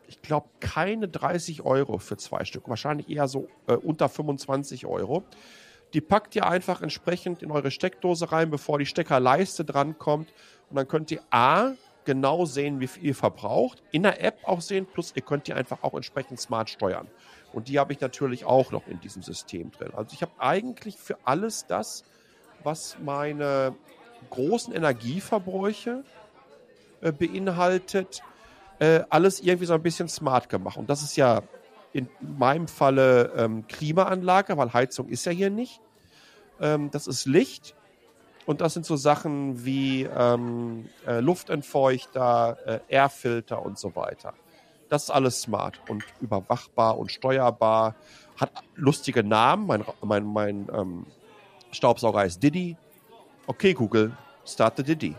[0.09, 5.25] ich glaube, keine 30 Euro für zwei Stück, wahrscheinlich eher so äh, unter 25 Euro.
[5.92, 10.33] Die packt ihr einfach entsprechend in eure Steckdose rein, bevor die Steckerleiste drankommt.
[10.68, 11.73] Und dann könnt ihr A,
[12.05, 15.53] genau sehen, wie viel ihr verbraucht, in der App auch sehen, plus ihr könnt die
[15.53, 17.09] einfach auch entsprechend smart steuern.
[17.53, 19.92] Und die habe ich natürlich auch noch in diesem System drin.
[19.94, 22.05] Also ich habe eigentlich für alles das,
[22.62, 23.75] was meine
[24.31, 26.05] großen Energieverbräuche
[27.01, 28.23] äh, beinhaltet,
[28.79, 30.77] äh, alles irgendwie so ein bisschen smart gemacht.
[30.77, 31.42] Und das ist ja
[31.92, 35.81] in meinem Falle ähm, Klimaanlage, weil Heizung ist ja hier nicht.
[36.61, 37.75] Ähm, das ist Licht.
[38.46, 44.35] Und das sind so Sachen wie ähm, äh, Luftentfeuchter, äh, Airfilter und so weiter.
[44.88, 47.94] Das ist alles smart und überwachbar und steuerbar.
[48.40, 49.66] Hat lustige Namen.
[49.66, 51.07] Mein, mein, mein ähm,
[51.72, 52.76] Staubsauger heißt Diddy.
[53.46, 54.12] Okay, Google,
[54.46, 55.14] start the Diddy.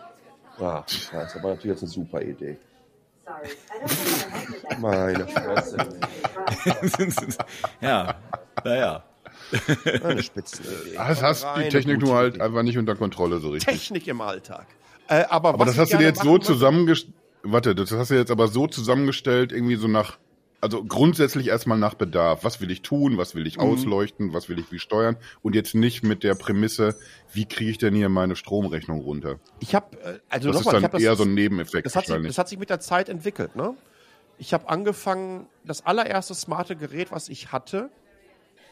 [0.60, 2.58] Ah, das ist aber natürlich jetzt eine super Idee.
[3.26, 5.78] Sorry, I don't think I Meine Fresse.
[7.82, 8.16] ja,
[8.64, 9.04] naja.
[10.04, 10.96] Eine Spitzenidee.
[10.96, 12.44] Das hast die Technik nur halt Idee.
[12.44, 13.74] einfach nicht unter Kontrolle so richtig.
[13.74, 14.66] Technik im Alltag.
[15.08, 17.16] Äh, aber Aber was das hast du dir jetzt so zusammengestellt.
[17.44, 20.18] Warte, das hast du jetzt aber so zusammengestellt, irgendwie so nach,
[20.62, 22.44] also grundsätzlich erstmal nach Bedarf.
[22.44, 23.18] Was will ich tun?
[23.18, 23.64] Was will ich Mhm.
[23.64, 24.34] ausleuchten?
[24.34, 25.18] Was will ich wie steuern?
[25.42, 26.96] Und jetzt nicht mit der Prämisse,
[27.34, 29.40] wie kriege ich denn hier meine Stromrechnung runter?
[29.60, 31.86] Ich habe, äh, also Das ist nochmal, ich dann habe das, eher so ein Nebeneffekt
[31.86, 33.56] das hat, sich, das hat sich mit der Zeit entwickelt.
[33.56, 33.76] Ne?
[34.38, 37.90] Ich habe angefangen, das allererste smarte Gerät, was ich hatte,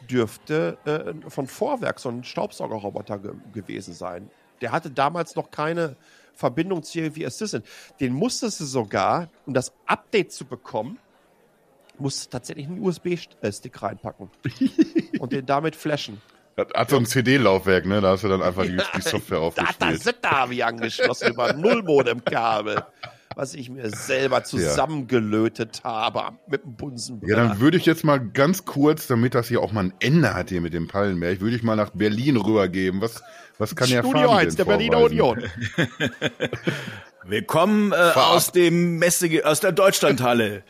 [0.08, 4.30] dürfte äh, von Vorwerk so ein Staubsaugerroboter ge gewesen sein.
[4.60, 5.96] Der hatte damals noch keine
[6.34, 7.66] Verbindung zu irgendwie Assistant.
[8.00, 10.98] Den musstest du sogar, um das Update zu bekommen,
[12.00, 14.30] musst du tatsächlich einen USB-Stick reinpacken
[15.18, 16.20] und den damit flashen.
[16.56, 18.00] Das hat so ein CD-Laufwerk, ne?
[18.00, 20.16] Da hast du dann einfach die, die Software Da, da, aufgespielt.
[20.22, 22.82] da habe ich angeschlossen über Nullmodem-Kabel,
[23.36, 27.36] was ich mir selber zusammengelötet habe mit dem Ja, Bunsenbrenner.
[27.36, 30.50] dann würde ich jetzt mal ganz kurz, damit das hier auch mal ein Ende hat
[30.50, 33.00] hier mit dem Pallenberg, würde ich mal nach Berlin rübergeben.
[33.00, 33.22] Was,
[33.58, 34.98] was kann der Studio Fabi 1 denn der Berliner?
[34.98, 35.44] Union.
[37.24, 40.62] Willkommen äh, aus dem Messe, aus der Deutschlandhalle.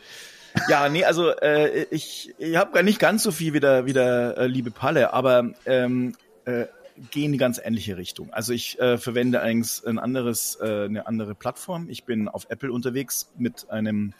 [0.69, 3.93] Ja, nee, also äh, ich, ich habe gar nicht ganz so viel wie der, wie
[3.93, 6.65] der äh, liebe Palle, aber ähm, äh,
[7.11, 8.31] gehe in die ganz ähnliche Richtung.
[8.31, 11.89] Also ich äh, verwende eigentlich ein anderes, äh, eine andere Plattform.
[11.89, 14.13] Ich bin auf Apple unterwegs mit einem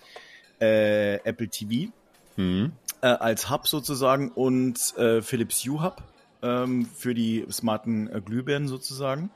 [0.59, 1.91] äh, Apple TV
[2.37, 2.71] Mhm.
[3.01, 6.01] äh, als Hub sozusagen und äh, Philips Hue Hub
[6.41, 9.29] ähm, für die smarten äh, Glühbirnen sozusagen.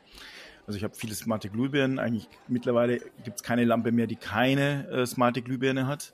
[0.65, 1.99] Also ich habe viele smarte Glühbirnen.
[1.99, 6.13] Eigentlich mittlerweile gibt es keine Lampe mehr, die keine äh, smarte Glühbirne hat.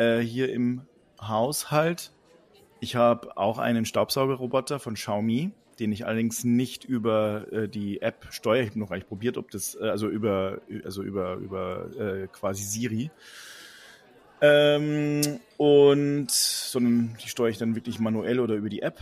[0.00, 0.80] Äh, hier im
[1.20, 2.10] Haushalt.
[2.80, 8.28] Ich habe auch einen Staubsaugerroboter von Xiaomi, den ich allerdings nicht über äh, die App
[8.30, 8.62] steuere.
[8.62, 12.28] Ich habe noch gar nicht probiert, ob das äh, also über also über über äh,
[12.28, 13.10] quasi Siri.
[14.40, 15.20] Ähm,
[15.58, 18.98] und sondern die steuere ich dann wirklich manuell oder über die App.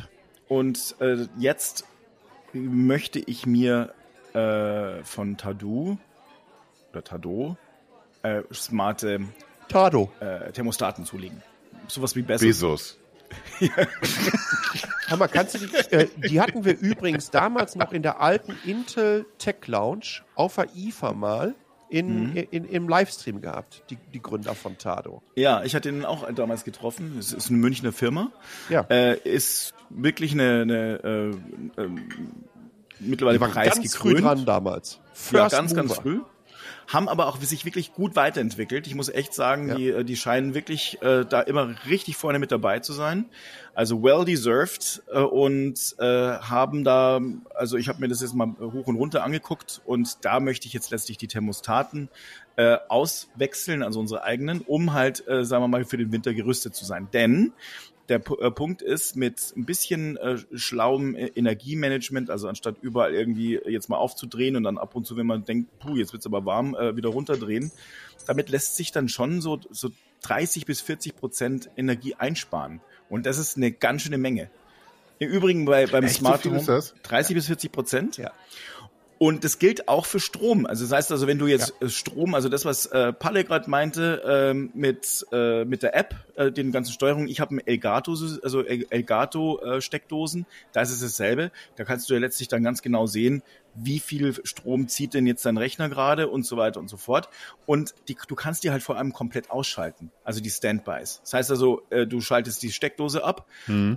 [0.48, 1.84] Und äh, jetzt
[2.52, 3.94] möchte ich mir
[4.32, 5.96] äh, von Tadu
[6.90, 7.56] oder Tado
[8.24, 9.20] äh, smarte
[9.68, 10.10] Tado.
[10.20, 11.42] äh, Thermostaten zulegen.
[11.88, 12.46] Sowas wie Bezos.
[12.46, 12.98] Bezos.
[15.08, 19.26] Hammer, kannst du die, äh, die hatten wir übrigens damals noch in der alten Intel
[19.38, 21.54] Tech Lounge auf der IFA mal
[21.90, 25.22] in, in, im Livestream gehabt, die, die Gründer von Tado.
[25.34, 27.16] Ja, ich hatte ihn auch damals getroffen.
[27.18, 28.30] Es ist eine Münchner Firma.
[28.68, 28.82] Ja.
[28.90, 31.32] Äh, ist wirklich eine, eine
[31.76, 32.08] äh, ähm,
[33.00, 34.24] mittlerweile war ganz früh preisgekrönt.
[34.24, 34.96] dran damals.
[34.96, 36.02] Ja, First ganz, ganz Mover.
[36.02, 36.20] früh.
[36.88, 38.86] Haben aber auch sich wirklich gut weiterentwickelt.
[38.86, 39.74] Ich muss echt sagen, Ja.
[39.76, 43.26] die, äh, die scheinen wirklich äh, da immer richtig vorne mit dabei zu sein.
[43.74, 47.20] Also well deserved äh, und äh, haben da,
[47.54, 50.72] also ich habe mir das jetzt mal hoch und runter angeguckt und da möchte ich
[50.72, 52.08] jetzt letztlich die Thermostaten
[52.56, 56.74] äh, auswechseln, also unsere eigenen, um halt, äh, sagen wir mal, für den Winter gerüstet
[56.74, 57.08] zu sein.
[57.12, 57.52] Denn
[58.08, 63.14] der Pu- äh, Punkt ist, mit ein bisschen äh, schlauem äh, Energiemanagement, also anstatt überall
[63.14, 66.26] irgendwie jetzt mal aufzudrehen und dann ab und zu, wenn man denkt, puh, jetzt wird's
[66.26, 67.70] aber warm, äh, wieder runterdrehen,
[68.26, 69.90] damit lässt sich dann schon so, so
[70.22, 72.80] 30 bis 40 Prozent Energie einsparen.
[73.08, 74.50] Und das ist eine ganz schöne Menge.
[75.20, 76.94] Im Übrigen bei, beim Echt, so Smart viel Home ist das?
[77.02, 78.16] 30 bis 40 Prozent.
[78.18, 78.32] Ja.
[79.18, 80.64] Und das gilt auch für Strom.
[80.64, 83.68] Also das heißt also, wenn du jetzt äh, Strom, also das, was äh, Palle gerade
[83.68, 88.12] meinte, ähm, mit, äh, mit der App, äh, den ganzen Steuerungen, ich habe ein Elgato,
[88.12, 91.50] also El- Elgato äh, Steckdosen, da ist es dasselbe.
[91.74, 93.42] Da kannst du ja letztlich dann ganz genau sehen,
[93.82, 97.28] wie viel Strom zieht denn jetzt dein Rechner gerade und so weiter und so fort.
[97.66, 101.20] Und die, du kannst die halt vor allem komplett ausschalten, also die Standbys.
[101.22, 103.46] Das heißt also, äh, du schaltest die Steckdose ab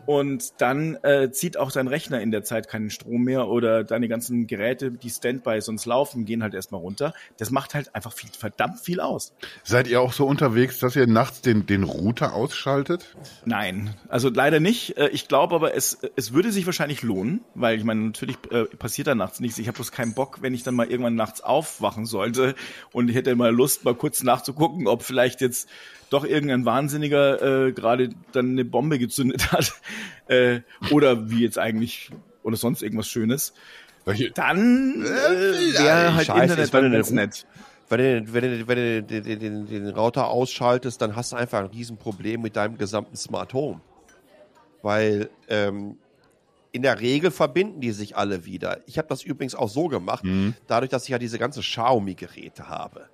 [0.05, 4.07] und dann äh, zieht auch dein Rechner in der Zeit keinen Strom mehr oder deine
[4.07, 7.13] ganzen Geräte, die Standby sonst laufen, gehen halt erstmal runter.
[7.37, 9.33] Das macht halt einfach viel, verdammt viel aus.
[9.63, 13.15] Seid ihr auch so unterwegs, dass ihr nachts den, den Router ausschaltet?
[13.45, 14.97] Nein, also leider nicht.
[14.97, 18.65] Äh, Ich glaube aber, es, es würde sich wahrscheinlich lohnen, weil ich meine, natürlich äh,
[18.65, 19.57] passiert da nachts nichts.
[19.57, 22.55] Ich habe bloß keinen Bock, wenn ich dann mal irgendwann nachts aufwachen sollte
[22.91, 25.69] und ich hätte mal Lust, mal kurz nachzugucken, ob vielleicht jetzt
[26.09, 29.73] doch irgendein Wahnsinniger äh, gerade dann eine Bombe gezündet hat
[30.27, 30.59] äh,
[30.91, 32.11] oder wie jetzt eigentlich
[32.43, 33.53] oder sonst irgendwas Schönes.
[34.33, 37.45] Dann äh, wäre halt Scheiße, Internet dann du ganz den- nett.
[37.89, 41.35] Wenn du, wenn du, wenn du den, den, den, den Router ausschaltest, dann hast du
[41.35, 43.81] einfach ein Riesenproblem mit deinem gesamten Smart Home.
[44.81, 45.97] Weil ähm,
[46.71, 48.79] in der Regel verbinden die sich alle wieder.
[48.85, 50.23] Ich habe das übrigens auch so gemacht,
[50.67, 53.09] dadurch, dass ich ja diese ganzen Xiaomi-Geräte habe.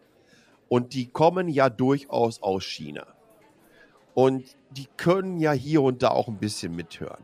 [0.69, 3.07] Und die kommen ja durchaus aus China.
[4.13, 7.23] Und die können ja hier und da auch ein bisschen mithören.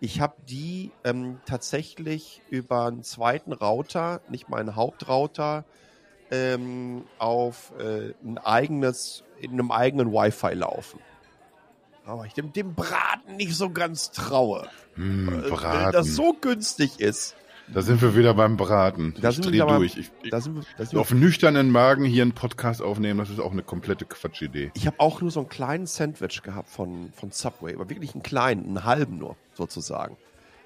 [0.00, 5.64] Ich habe die ähm, tatsächlich über einen zweiten Router, nicht meinen Hauptrouter,
[6.32, 10.98] ähm, auf äh, ein eigenes, in einem eigenen Wi-Fi laufen.
[12.04, 14.68] Aber ich dem, dem Braten nicht so ganz traue.
[14.94, 15.92] hm, Äh, Braten.
[15.92, 17.36] das so günstig ist.
[17.72, 19.14] da sind wir wieder beim Braten.
[19.20, 19.96] Da ich sind wir durch.
[19.96, 23.18] Ich, ich, Da sind wir, da sind wir auf nüchternen Magen hier einen Podcast aufnehmen,
[23.20, 24.72] das ist auch eine komplette Quatschidee.
[24.74, 28.22] Ich habe auch nur so einen kleinen Sandwich gehabt von, von Subway, aber wirklich einen
[28.22, 30.16] kleinen, einen halben nur, sozusagen.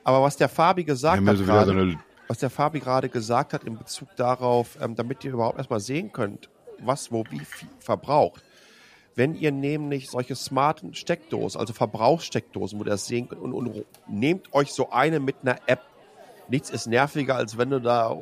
[0.04, 3.08] Aber was der Fabi Wir gesagt haben hat, wieder so eine, was der Fabi gerade
[3.08, 6.48] gesagt hat in Bezug darauf, ähm, damit ihr überhaupt erstmal sehen könnt,
[6.80, 8.42] was wo wie viel verbraucht.
[9.16, 13.84] Wenn ihr nämlich solche smarten Steckdosen, also Verbrauchssteckdosen, wo ihr das sehen könnt, und, und
[14.08, 15.80] nehmt euch so eine mit einer App.
[16.48, 18.16] Nichts ist nerviger, als wenn du da, äh,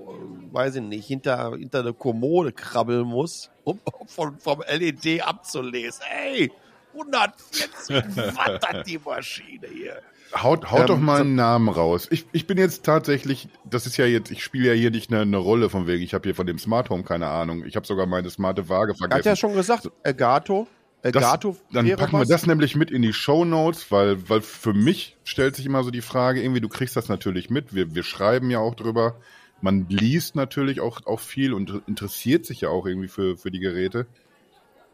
[0.52, 6.02] weiß ich nicht, hinter, hinter eine Kommode krabbeln musst, um von, vom LED abzulesen.
[6.24, 6.50] Ey,
[6.94, 10.00] 140 Watt hat die Maschine hier.
[10.42, 12.09] Haut, haut Ähm, doch mal so- einen Namen raus.
[12.11, 15.22] Ich, ich bin jetzt tatsächlich, das ist ja jetzt, ich spiele ja hier nicht eine,
[15.22, 17.64] eine Rolle von wegen, ich habe hier von dem Smart Home keine Ahnung.
[17.64, 19.18] Ich habe sogar meine smarte Waage Er vergessen.
[19.18, 20.66] hat ja schon gesagt, Elgato.
[21.04, 22.28] Das, Elgato dann packen wir was.
[22.28, 25.90] das nämlich mit in die Show Notes, weil, weil für mich stellt sich immer so
[25.90, 29.16] die Frage, irgendwie, du kriegst das natürlich mit, wir, wir schreiben ja auch drüber,
[29.60, 33.60] man liest natürlich auch, auch viel und interessiert sich ja auch irgendwie für, für die
[33.60, 34.06] Geräte.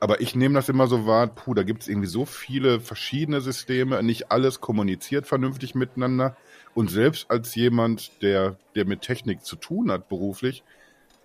[0.00, 3.40] Aber ich nehme das immer so wahr, puh, da gibt es irgendwie so viele verschiedene
[3.40, 6.36] Systeme, nicht alles kommuniziert vernünftig miteinander.
[6.74, 10.64] Und selbst als jemand, der, der mit Technik zu tun hat beruflich,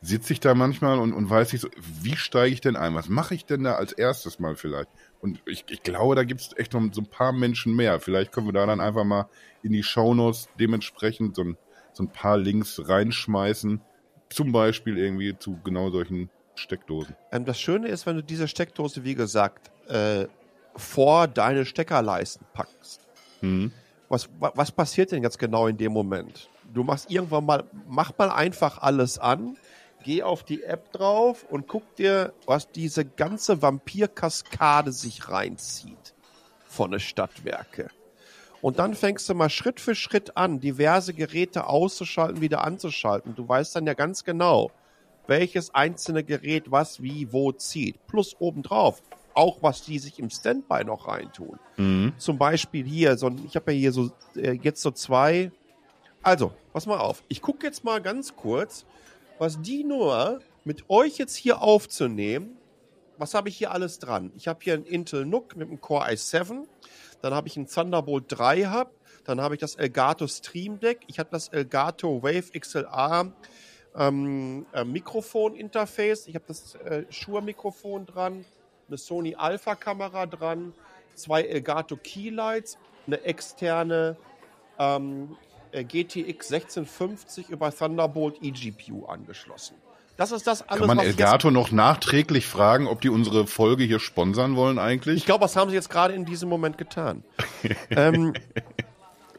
[0.06, 1.70] sitze ich da manchmal und, und weiß nicht so,
[2.02, 2.94] wie steige ich denn ein?
[2.96, 4.90] Was mache ich denn da als erstes mal vielleicht?
[5.20, 8.00] Und ich, ich glaube, da gibt es echt noch so ein paar Menschen mehr.
[8.00, 9.28] Vielleicht können wir da dann einfach mal
[9.64, 11.58] in die Shownotes dementsprechend so ein,
[11.94, 13.82] so ein paar Links reinschmeißen.
[14.30, 17.16] Zum Beispiel irgendwie zu genau solchen Steckdosen.
[17.32, 20.28] Ähm, das Schöne ist, wenn du diese Steckdose, wie gesagt, äh,
[20.76, 23.02] vor deine Steckerleisten packst.
[23.42, 23.72] Mhm.
[24.10, 26.50] Was, wa- was passiert denn jetzt genau in dem Moment?
[26.74, 29.58] Du machst irgendwann mal, mach mal einfach alles an,
[30.06, 36.14] geh auf die App drauf und guck dir, was diese ganze Vampirkaskade sich reinzieht
[36.68, 37.90] von den Stadtwerke.
[38.62, 43.36] Und dann fängst du mal Schritt für Schritt an, diverse Geräte auszuschalten, wieder anzuschalten.
[43.36, 44.72] Du weißt dann ja ganz genau,
[45.28, 48.06] welches einzelne Gerät was, wie, wo zieht.
[48.08, 49.02] Plus obendrauf.
[49.36, 51.60] auch was die sich im Standby noch reintun.
[52.18, 55.52] Zum Beispiel hier, so, ich habe ja hier so äh, jetzt so zwei.
[56.24, 57.22] Also, pass mal auf.
[57.28, 58.86] Ich gucke jetzt mal ganz kurz,
[59.38, 62.58] was die nur mit euch jetzt hier aufzunehmen.
[63.18, 64.32] Was habe ich hier alles dran?
[64.36, 66.66] Ich habe hier einen Intel NUC mit einem Core i7.
[67.22, 68.92] Dann habe ich einen Thunderbolt 3 Hub.
[69.24, 71.00] Dann habe ich das Elgato Stream Deck.
[71.08, 73.32] Ich habe das Elgato Wave XLR
[73.96, 76.28] ähm, äh, Mikrofon-Interface.
[76.28, 78.46] Ich habe das äh, Shure-Mikrofon dran,
[78.88, 80.74] eine Sony Alpha-Kamera dran,
[81.16, 84.18] zwei Elgato Keylights, eine externe
[84.78, 85.45] ähm, äh,
[85.84, 89.76] GTX 1650 über Thunderbolt eGPU angeschlossen.
[90.18, 94.00] Das ist das alles, Kann man Elgato noch nachträglich fragen, ob die unsere Folge hier
[94.00, 95.18] sponsern wollen eigentlich?
[95.18, 97.24] Ich glaube, was haben sie jetzt gerade in diesem Moment getan?
[97.90, 98.34] ähm,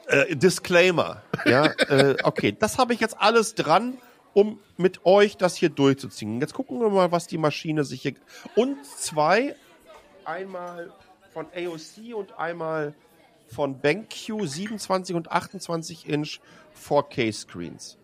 [0.07, 1.23] äh, Disclaimer.
[1.47, 3.97] Ja, äh, okay, das habe ich jetzt alles dran,
[4.35, 6.41] um mit euch das hier durchzuziehen.
[6.41, 8.15] Jetzt gucken wir mal, was die Maschine sich hier.
[8.55, 9.57] Und zwei,
[10.27, 10.93] einmal
[11.33, 12.95] von AOC und einmal
[13.47, 16.41] von BenQ 27 und 28 Inch
[16.77, 17.99] 4K Screens.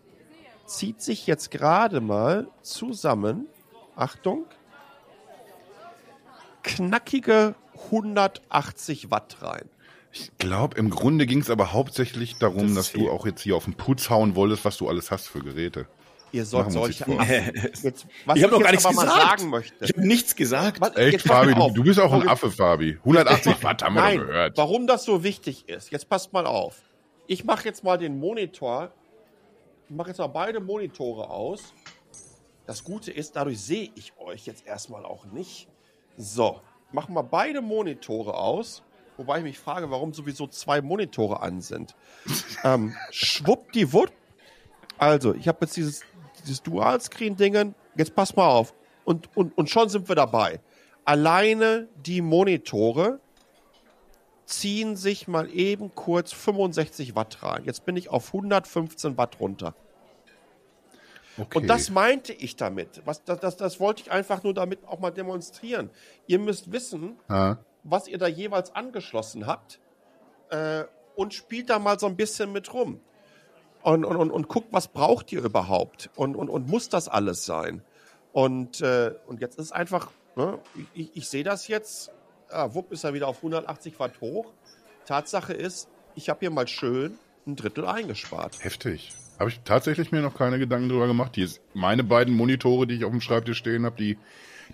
[0.65, 3.47] Zieht sich jetzt gerade mal zusammen.
[3.95, 4.45] Achtung
[6.63, 9.69] knackige 180 Watt rein.
[10.11, 13.55] Ich glaube, im Grunde ging es aber hauptsächlich darum, Das dass du auch jetzt hier
[13.55, 15.87] auf den Putz hauen wolltest, was du alles hast für Geräte.
[16.33, 17.05] Ihr sollt solche.
[17.83, 19.09] Jetzt, was Ich habe noch gar nichts gesagt.
[19.11, 19.85] sagen möchte.
[19.85, 20.81] Ich habe nichts gesagt.
[20.81, 22.97] Was- Echt, Fabi, du, du bist auch ein Affe, Fabi.
[22.99, 24.57] 180 Watt haben wir Nein, doch gehört.
[24.57, 25.91] warum das so wichtig ist.
[25.91, 26.81] Jetzt passt mal auf.
[27.27, 28.91] Ich mache jetzt mal den Monitor.
[29.89, 31.73] Ich mache jetzt mal beide Monitore aus.
[32.65, 35.67] Das Gute ist, dadurch sehe ich euch jetzt erstmal auch nicht.
[36.17, 38.81] So, machen wir beide Monitore aus.
[39.17, 41.95] Wobei ich mich frage, warum sowieso zwei Monitore an sind.
[42.63, 44.11] ähm, schwuppdiwupp.
[44.97, 46.01] Also, ich habe jetzt dieses,
[46.43, 47.75] dieses Dual-Screen-Dingen.
[47.95, 48.73] Jetzt pass mal auf.
[49.05, 50.59] Und, und, und schon sind wir dabei.
[51.05, 53.19] Alleine die Monitore
[54.45, 57.63] ziehen sich mal eben kurz 65 Watt rein.
[57.65, 59.75] Jetzt bin ich auf 115 Watt runter.
[61.37, 61.57] Okay.
[61.57, 63.01] Und das meinte ich damit.
[63.05, 65.89] Was, das, das, das wollte ich einfach nur damit auch mal demonstrieren.
[66.27, 69.79] Ihr müsst wissen, Ah, was ihr da jeweils angeschlossen habt
[70.49, 70.83] äh,
[71.15, 73.01] und spielt da mal so ein bisschen mit rum.
[73.83, 76.09] Und, und, und, und guckt, was braucht ihr überhaupt?
[76.15, 77.81] Und, und, und muss das alles sein?
[78.31, 80.57] Und, äh, und jetzt ist einfach, ne,
[80.93, 82.09] ich, ich sehe das jetzt,
[82.49, 84.51] ah, wupp ist er wieder auf 180 Watt hoch.
[85.05, 88.63] Tatsache ist, ich habe hier mal schön ein Drittel eingespart.
[88.63, 89.11] heftig.
[89.37, 91.35] Habe ich tatsächlich mir noch keine Gedanken drüber gemacht.
[91.35, 94.17] Die ist, meine beiden Monitore, die ich auf dem Schreibtisch stehen habe, die,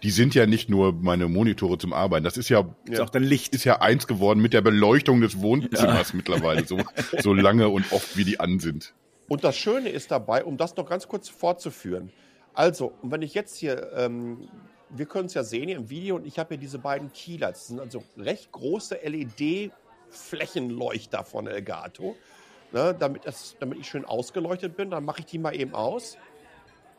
[0.03, 2.23] die sind ja nicht nur meine Monitore zum Arbeiten.
[2.23, 3.55] Das ist ja, Ist auch dein Licht.
[3.55, 6.77] ist ja eins geworden mit der Beleuchtung des Wohnzimmers mittlerweile, so,
[7.19, 8.93] so lange und oft wie die an sind.
[9.27, 12.11] Und das Schöne ist dabei, um das noch ganz kurz fortzuführen.
[12.53, 14.49] Also, wenn ich jetzt hier, ähm,
[14.89, 17.59] wir können es ja sehen hier im Video, und ich habe hier diese beiden Keylights.
[17.59, 22.15] Das sind also recht große LED-Flächenleuchter von Elgato.
[22.71, 26.19] Ne, damit, das, damit ich schön ausgeleuchtet bin, dann mache ich die mal eben aus.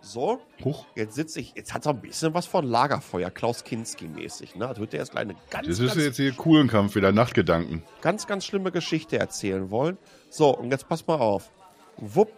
[0.02, 0.86] So, Huch.
[0.94, 4.56] jetzt sitze ich, jetzt hat es ein bisschen was von Lagerfeuer, Klaus Kinski-mäßig.
[4.56, 4.66] Ne?
[4.66, 7.12] Also wird der jetzt gleich eine ganz, Das ist ganz jetzt hier coolen Kampf wieder,
[7.12, 7.82] Nachtgedanken.
[8.00, 9.98] ganz, ganz schlimme Geschichte erzählen wollen.
[10.30, 11.50] So, und jetzt pass mal auf.
[11.98, 12.32] Wupp.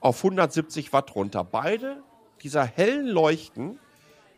[0.00, 1.44] Auf 170 Watt runter.
[1.44, 2.02] Beide
[2.42, 3.78] dieser hellen Leuchten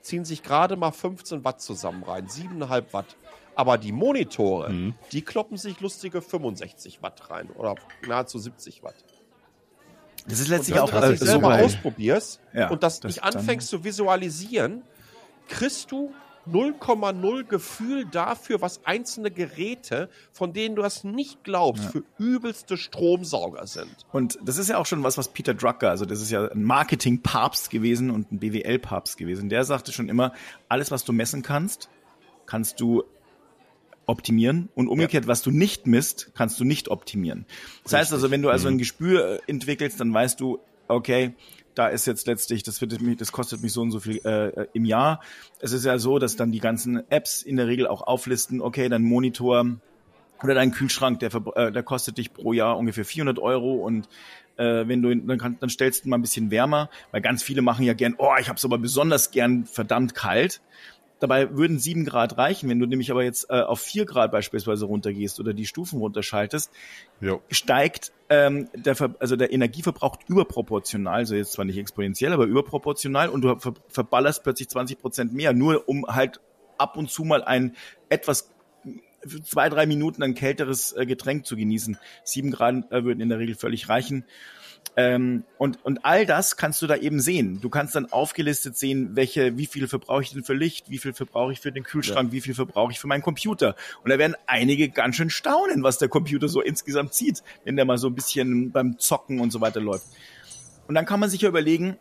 [0.01, 2.27] ziehen sich gerade mal 15 Watt zusammen rein.
[2.29, 3.17] 7,5 Watt.
[3.55, 4.95] Aber die Monitore, Mhm.
[5.13, 7.51] die kloppen sich lustige 65 Watt rein.
[7.51, 7.75] Oder
[8.07, 8.95] nahezu 70 Watt.
[10.29, 13.17] Das ist Und letztlich wenn auch du das selber so ausprobierst Ja, und das, das
[13.17, 14.83] nicht anfängst zu visualisieren,
[15.49, 16.13] kriegst du
[16.49, 23.67] 0,0 Gefühl dafür, was einzelne Geräte, von denen du das nicht glaubst, für übelste Stromsauger
[23.67, 23.95] sind.
[24.11, 26.65] Und das ist ja auch schon was, was Peter Drucker, also das ist ja ein
[26.65, 29.49] Marketing-Papst gewesen und ein BWL-Papst gewesen.
[29.49, 30.33] Der sagte schon immer,
[30.69, 31.89] alles, was du messen kannst,
[32.47, 33.05] kannst du
[34.11, 37.47] optimieren und umgekehrt, was du nicht misst, kannst du nicht optimieren.
[37.85, 41.35] Das heißt also, wenn du also ein Gespür äh, entwickelst, dann weißt du, okay,
[41.77, 44.49] da ist jetzt letztlich, das wird mich, das kostet mich so und so viel äh,
[44.49, 45.21] äh, im Jahr.
[45.61, 48.89] Es ist ja so, dass dann die ganzen Apps in der Regel auch auflisten, okay,
[48.89, 49.65] dein Monitor
[50.43, 54.09] oder dein Kühlschrank, der, äh, der kostet dich pro Jahr ungefähr 400 Euro und
[54.57, 57.63] äh, wenn du, dann, kann, dann stellst du mal ein bisschen wärmer, weil ganz viele
[57.63, 60.61] machen ja gern, oh, ich hab's aber besonders gern verdammt kalt.
[61.21, 62.69] Dabei würden sieben Grad reichen.
[62.69, 66.71] Wenn du nämlich aber jetzt äh, auf vier Grad beispielsweise runtergehst oder die Stufen runterschaltest,
[67.21, 67.41] Jo.
[67.51, 73.29] steigt ähm, der, Ver also der Energieverbrauch überproportional, also jetzt zwar nicht exponentiell, aber überproportional
[73.29, 76.41] und du ver verballerst plötzlich 20 Prozent mehr, nur um halt
[76.79, 77.77] ab und zu mal ein
[78.09, 78.51] etwas
[79.45, 81.99] zwei, drei Minuten ein kälteres äh, Getränk zu genießen.
[82.25, 84.25] Sieben Grad äh, würden in der Regel völlig reichen.
[84.97, 87.61] Ähm, und, und all das kannst du da eben sehen.
[87.61, 91.13] Du kannst dann aufgelistet sehen, welche, wie viel verbrauche ich denn für Licht, wie viel
[91.13, 93.77] verbrauche ich für den Kühlschrank, wie viel verbrauche ich für meinen Computer.
[94.03, 97.85] Und da werden einige ganz schön staunen, was der Computer so insgesamt zieht, wenn der
[97.85, 100.07] mal so ein bisschen beim Zocken und so weiter läuft.
[100.89, 101.97] Und dann kann man sich ja überlegen,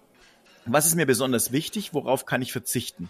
[0.66, 3.10] was ist mir besonders wichtig, worauf kann ich verzichten?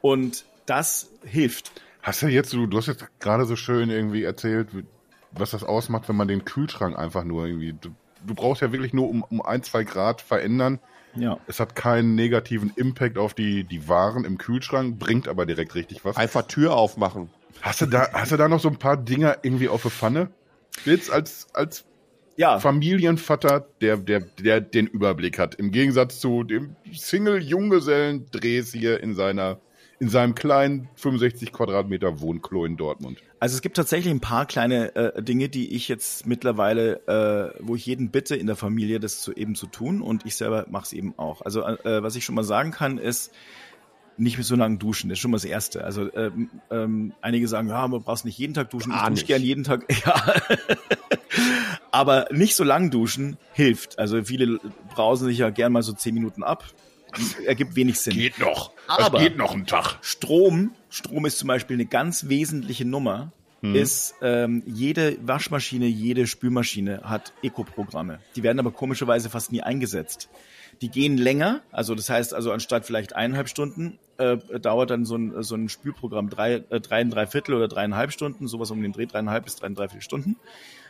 [0.00, 1.70] Und das hilft.
[2.02, 4.68] Hast du jetzt, du, du hast jetzt gerade so schön irgendwie erzählt,
[5.32, 7.74] was das ausmacht, wenn man den Kühlschrank einfach nur irgendwie,
[8.26, 10.80] du, brauchst ja wirklich nur um, um ein, zwei Grad verändern.
[11.14, 11.38] Ja.
[11.46, 16.04] Es hat keinen negativen Impact auf die, die Waren im Kühlschrank, bringt aber direkt richtig
[16.04, 16.16] was.
[16.16, 17.30] Einfach Tür aufmachen.
[17.60, 20.30] Hast du da, hast du da noch so ein paar Dinger irgendwie auf der Pfanne?
[20.84, 21.84] Jetzt als, als
[22.36, 25.56] Ja, Familienvater, der, der, der den Überblick hat.
[25.56, 29.58] Im Gegensatz zu dem Single-Junggesellen-Drehs hier in seiner,
[29.98, 33.22] in seinem kleinen 65 Quadratmeter Wohnklo in Dortmund.
[33.40, 37.76] Also es gibt tatsächlich ein paar kleine äh, Dinge, die ich jetzt mittlerweile, äh, wo
[37.76, 40.84] ich jeden bitte in der Familie, das zu eben zu tun und ich selber mache
[40.84, 41.42] es eben auch.
[41.42, 43.32] Also äh, was ich schon mal sagen kann, ist
[44.16, 45.08] nicht mehr so lange duschen.
[45.08, 45.84] Das ist schon mal das Erste.
[45.84, 48.90] Also ähm, ähm, einige sagen, ja, man braucht nicht jeden Tag duschen.
[48.90, 49.26] Gar ich dusche nicht.
[49.28, 49.86] gern jeden Tag.
[50.04, 50.34] Ja.
[51.90, 53.98] Aber nicht so lang duschen hilft.
[53.98, 54.60] Also viele
[54.94, 56.64] brausen sich ja gern mal so zehn Minuten ab.
[57.46, 58.14] Ergibt wenig Sinn.
[58.14, 58.72] Geht noch.
[58.86, 59.98] Aber- geht noch ein Tag.
[60.02, 63.74] Strom, Strom ist zum Beispiel eine ganz wesentliche Nummer, Mhm.
[63.74, 68.20] ist ähm, jede Waschmaschine, jede Spülmaschine hat Eco-Programme.
[68.36, 70.28] Die werden aber komischerweise fast nie eingesetzt.
[70.80, 75.16] Die gehen länger, also das heißt also anstatt vielleicht eineinhalb Stunden äh, dauert dann so
[75.16, 78.92] ein, so ein Spülprogramm drei, äh, drei, drei Viertel oder dreieinhalb Stunden, sowas um den
[78.92, 80.36] Dreh, dreieinhalb bis dreieinhalb Viertel Stunden.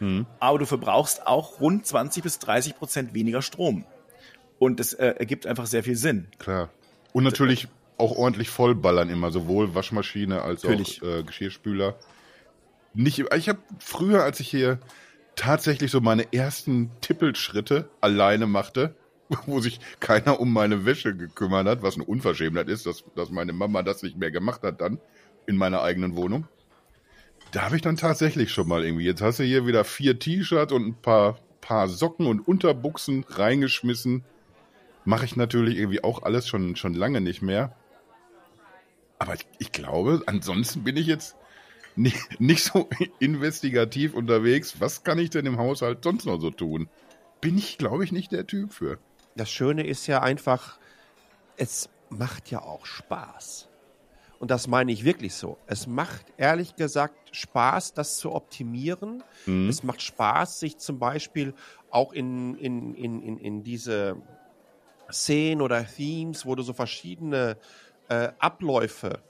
[0.00, 0.26] Mhm.
[0.38, 3.86] Aber du verbrauchst auch rund 20 bis 30 Prozent weniger Strom.
[4.58, 6.28] Und das äh, ergibt einfach sehr viel Sinn.
[6.38, 6.70] Klar.
[7.12, 11.02] Und natürlich auch ordentlich vollballern immer, sowohl Waschmaschine als Natürlich.
[11.02, 11.98] auch äh, Geschirrspüler.
[12.94, 14.78] Nicht, ich habe früher, als ich hier
[15.36, 18.94] tatsächlich so meine ersten Tippelschritte alleine machte,
[19.46, 23.52] wo sich keiner um meine Wäsche gekümmert hat, was eine Unverschämtheit ist, dass, dass meine
[23.52, 24.98] Mama das nicht mehr gemacht hat dann
[25.46, 26.46] in meiner eigenen Wohnung.
[27.52, 30.72] Da habe ich dann tatsächlich schon mal irgendwie, jetzt hast du hier wieder vier T-Shirts
[30.72, 34.24] und ein paar, paar Socken und Unterbuchsen reingeschmissen.
[35.08, 37.74] Mache ich natürlich irgendwie auch alles schon, schon lange nicht mehr.
[39.18, 41.34] Aber ich, ich glaube, ansonsten bin ich jetzt
[41.96, 44.82] nicht, nicht so investigativ unterwegs.
[44.82, 46.90] Was kann ich denn im Haushalt sonst noch so tun?
[47.40, 48.98] Bin ich, glaube ich, nicht der Typ für.
[49.34, 50.78] Das Schöne ist ja einfach,
[51.56, 53.70] es macht ja auch Spaß.
[54.38, 55.56] Und das meine ich wirklich so.
[55.66, 59.22] Es macht ehrlich gesagt Spaß, das zu optimieren.
[59.68, 61.54] Es macht Spaß, sich zum Beispiel
[61.90, 64.20] auch in, in, in, in, in diese
[65.10, 67.56] Szenen oder Themes, wo du so verschiedene
[68.08, 69.20] äh, Abläufe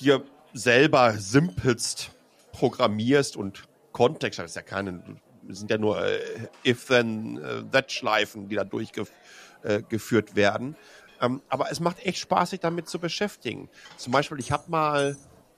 [0.00, 2.10] dir selber simpelst
[2.52, 5.02] programmierst und Kontext, das ist ja keine,
[5.48, 6.18] sind ja nur äh,
[6.64, 10.76] If-Then-That-Schleifen, die da durchgeführt äh, werden.
[11.20, 13.68] Ähm, aber es macht echt Spaß, sich damit zu beschäftigen.
[13.96, 15.16] Zum Beispiel, ich habe mal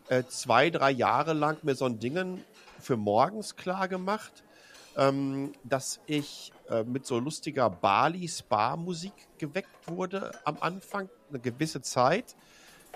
[0.08, 2.44] äh, zwei, drei Jahre lang mir so ein Dingen
[2.78, 4.44] für morgens klar gemacht,
[4.96, 12.34] ähm, dass ich äh, mit so lustiger Bali-Spa-Musik geweckt wurde am Anfang, eine gewisse Zeit.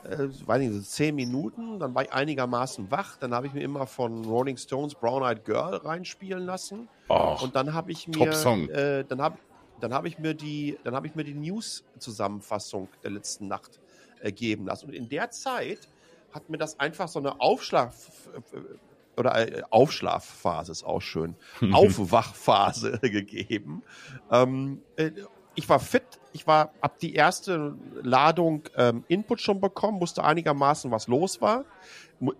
[0.05, 3.16] Äh, weiß nicht, so zehn Minuten, dann war ich einigermaßen wach.
[3.18, 6.88] Dann habe ich mir immer von Rolling Stones Brown Eyed Girl reinspielen lassen.
[7.09, 8.30] Och, Und dann habe ich mir,
[8.70, 9.38] äh, dann habe
[9.80, 13.80] dann habe ich mir die, dann habe ich mir die News-Zusammenfassung der letzten Nacht
[14.20, 14.86] äh, geben lassen.
[14.86, 15.88] Und in der Zeit
[16.32, 18.28] hat mir das einfach so eine Aufschlaf
[19.20, 21.36] oder äh, Aufschlafphase ist auch schön,
[21.72, 23.82] Aufwachphase gegeben.
[24.30, 25.12] Ähm, äh,
[25.54, 30.90] ich war fit, ich war ab die erste Ladung ähm, Input schon bekommen, wusste einigermaßen,
[30.90, 31.64] was los war.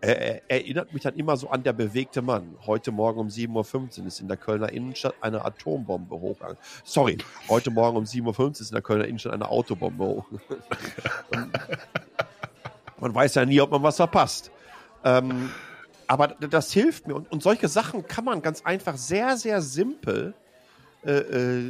[0.01, 2.57] Äh, äh, erinnert mich dann immer so an der bewegte Mann.
[2.67, 6.59] Heute Morgen um 7.15 Uhr ist in der Kölner Innenstadt eine Atombombe hochgegangen.
[6.85, 7.19] Sorry,
[7.49, 10.63] heute Morgen um 7.15 Uhr ist in der Kölner Innenstadt eine Autobombe hochgegangen.
[13.01, 14.51] man weiß ja nie, ob man was verpasst.
[15.05, 15.51] Ähm,
[16.11, 17.15] aber das hilft mir.
[17.15, 20.35] Und, und solche Sachen kann man ganz einfach sehr, sehr simpel
[21.05, 21.69] äh, äh,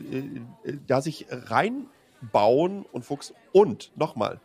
[0.65, 3.37] äh, da sich reinbauen und fuchsen.
[3.53, 4.41] Und nochmal,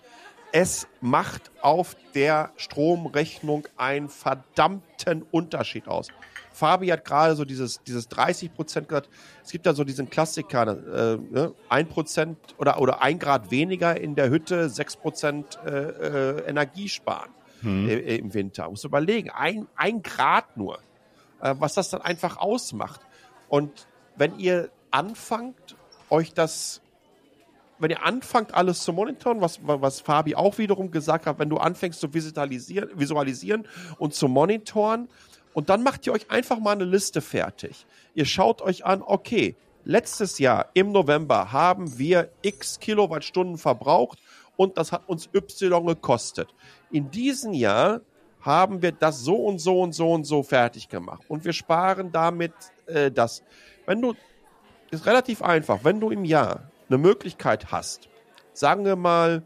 [0.52, 6.10] es macht auf der Stromrechnung einen verdammten Unterschied aus.
[6.52, 9.10] Fabi hat gerade so dieses, dieses 30 Prozent gesagt.
[9.46, 11.54] Es gibt ja so diesen Klassiker, äh, ne?
[11.70, 16.89] 1 Prozent oder, oder ein Grad weniger in der Hütte, 6 Prozent äh, äh, Energie
[16.89, 18.70] sparen äh, im Winter.
[18.70, 20.80] Muss überlegen, ein, ein Grad nur,
[21.41, 23.01] äh, was das dann einfach ausmacht.
[23.49, 25.76] Und wenn ihr anfangt,
[26.10, 26.82] euch das,
[27.80, 31.58] wenn ihr anfangt, alles zu monitoren, was, was Fabi auch wiederum gesagt hat, wenn du
[31.58, 35.10] anfängst zu visualisieren, visualisieren und zu monitoren,
[35.53, 37.86] und dann macht ihr euch einfach mal eine Liste fertig.
[38.14, 44.20] Ihr schaut euch an, okay, letztes Jahr im November haben wir x Kilowattstunden verbraucht
[44.58, 46.53] und das hat uns Y gekostet.
[46.96, 48.00] In diesem Jahr
[48.39, 52.14] haben wir das so und so und so und so fertig gemacht und wir sparen
[52.14, 52.54] damit
[52.86, 53.43] äh, das.
[53.86, 54.14] Wenn du,
[54.91, 58.08] ist relativ einfach, wenn du im Jahr eine Möglichkeit hast,
[58.54, 59.43] sagen wir mal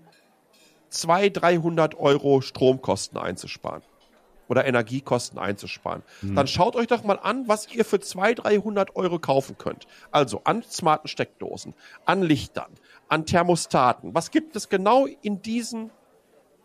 [0.90, 3.82] 200, 300 Euro Stromkosten einzusparen
[4.48, 9.18] oder Energiekosten einzusparen, dann schaut euch doch mal an, was ihr für 200, 300 Euro
[9.18, 9.88] kaufen könnt.
[10.12, 11.74] Also an smarten Steckdosen,
[12.06, 12.70] an Lichtern,
[13.08, 14.14] an Thermostaten.
[14.14, 15.90] Was gibt es genau in diesem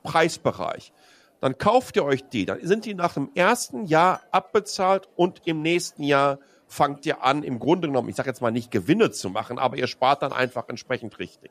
[0.05, 0.93] Preisbereich?
[1.41, 2.47] Dann kauft ihr euch die.
[2.47, 6.39] Dann sind die nach dem ersten Jahr abbezahlt und im nächsten Jahr
[6.69, 9.77] fangt ihr an, im Grunde genommen, ich sage jetzt mal nicht Gewinne zu machen, aber
[9.77, 11.51] ihr spart dann einfach entsprechend richtig.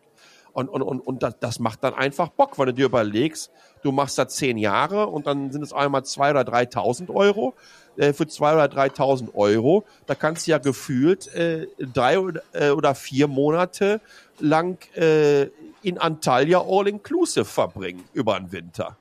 [0.52, 3.52] Und, und, und, und das, macht dann einfach Bock, wenn du dir überlegst,
[3.82, 7.56] du machst da zehn Jahre und dann sind es einmal zwei oder 3.000 Euro.
[7.96, 12.70] Äh, für zwei oder 3.000 Euro, da kannst du ja gefühlt äh, drei oder, äh,
[12.70, 14.02] oder vier Monate
[14.40, 15.50] lang äh,
[15.84, 18.98] in Antalya All-Inclusive verbringen über den Winter.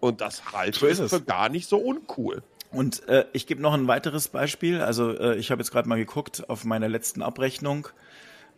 [0.00, 1.10] Und das halte So ist ich es.
[1.12, 2.42] für gar nicht so uncool.
[2.72, 4.80] Und äh, ich gebe noch ein weiteres Beispiel.
[4.80, 7.88] Also äh, ich habe jetzt gerade mal geguckt auf meiner letzten Abrechnung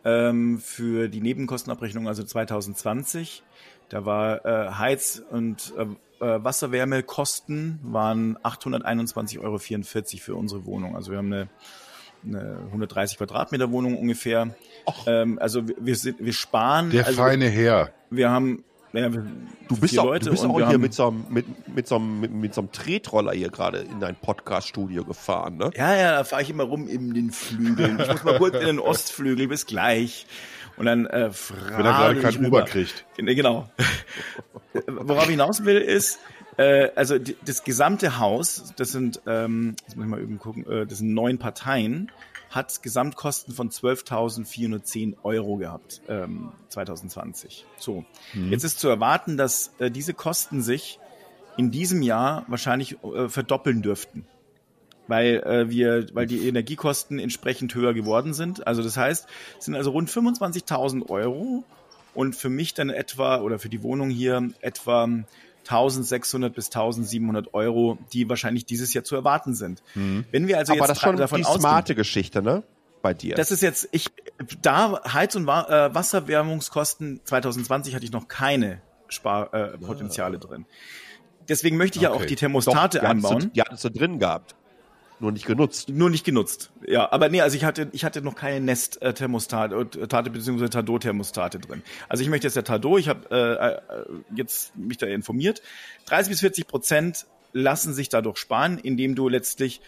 [0.04, 3.42] ähm, für die Nebenkostenabrechnung, also 2020.
[3.88, 5.82] Da war äh, Heiz- und äh,
[6.24, 10.96] äh, Wasserwärmekosten waren 821,44 Euro für unsere Wohnung.
[10.96, 11.48] Also wir haben eine,
[12.26, 14.54] eine 130 Quadratmeter Wohnung ungefähr.
[15.06, 16.90] Ähm, also wir, wir, sind, wir sparen.
[16.90, 17.90] Der also feine Herr.
[18.10, 19.08] Wir haben naja,
[19.66, 21.88] Du bist auch, Leute du bist und auch hier haben- mit so, einem, mit, mit,
[21.88, 25.70] so einem, mit, mit so einem Tretroller hier gerade in dein Podcast-Studio gefahren, ne?
[25.76, 27.98] Ja, ja, da fahre ich immer rum in den Flügeln.
[27.98, 30.26] Ich muss mal kurz in den Ostflügel, bis gleich.
[30.76, 32.46] Und dann äh, frage Wenn er gerade ich keinen.
[32.46, 33.04] Uber kriegt.
[33.16, 33.68] Gen- Genau.
[34.86, 36.20] Worauf ich hinaus will, ist,
[36.56, 40.66] äh, also die, das gesamte Haus, das sind, ähm, jetzt muss ich mal eben gucken,
[40.66, 42.10] äh, das sind neun Parteien,
[42.50, 47.66] hat Gesamtkosten von 12.410 Euro gehabt, ähm, 2020.
[47.78, 48.04] So,
[48.50, 51.00] jetzt ist zu erwarten, dass äh, diese Kosten sich
[51.56, 54.26] in diesem Jahr wahrscheinlich äh, verdoppeln dürften
[55.06, 58.66] weil äh, wir, weil die Energiekosten entsprechend höher geworden sind.
[58.66, 59.26] Also das heißt,
[59.58, 61.64] es sind also rund 25.000 Euro
[62.14, 65.08] und für mich dann etwa oder für die Wohnung hier etwa
[65.66, 69.82] 1.600 bis 1.700 Euro, die wahrscheinlich dieses Jahr zu erwarten sind.
[69.94, 72.62] Wenn wir also Aber jetzt das ist schon davon die smarte Geschichte, ne?
[73.02, 73.34] Bei dir.
[73.34, 74.08] das ist jetzt ich
[74.62, 80.66] da Heiz- und äh, Wasserwärmungskosten 2020 hatte ich noch keine Sparpotenziale äh, Potenziale drin.
[81.48, 82.26] Deswegen möchte ich ja auch Okay.
[82.28, 83.40] die Doch, Thermostate die hattest einbauen.
[83.40, 84.54] Du, die hattest du drin gehabt.
[85.20, 85.88] Nur nicht genutzt.
[85.88, 86.70] Nur nicht genutzt.
[86.86, 90.68] Ja, aber nee, also ich hatte, ich hatte noch keine Nest-Thermostate Tate bzw.
[90.68, 91.82] Tado-Thermostate drin.
[92.08, 94.04] Also ich möchte jetzt der Tado, ich habe äh, äh,
[94.34, 95.62] jetzt mich da informiert.
[96.06, 99.80] 30 bis 40 Prozent lassen sich dadurch sparen, indem du letztlich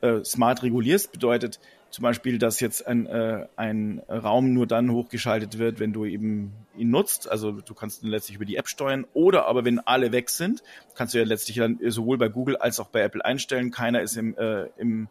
[0.00, 1.12] äh, smart regulierst.
[1.12, 1.60] Bedeutet
[1.92, 6.54] zum Beispiel, dass jetzt ein, äh, ein Raum nur dann hochgeschaltet wird, wenn du eben
[6.74, 7.30] ihn nutzt.
[7.30, 9.06] Also du kannst ihn letztlich über die App steuern.
[9.12, 10.62] Oder aber wenn alle weg sind,
[10.94, 13.70] kannst du ja letztlich dann sowohl bei Google als auch bei Apple einstellen.
[13.70, 15.08] Keiner ist im, äh, im,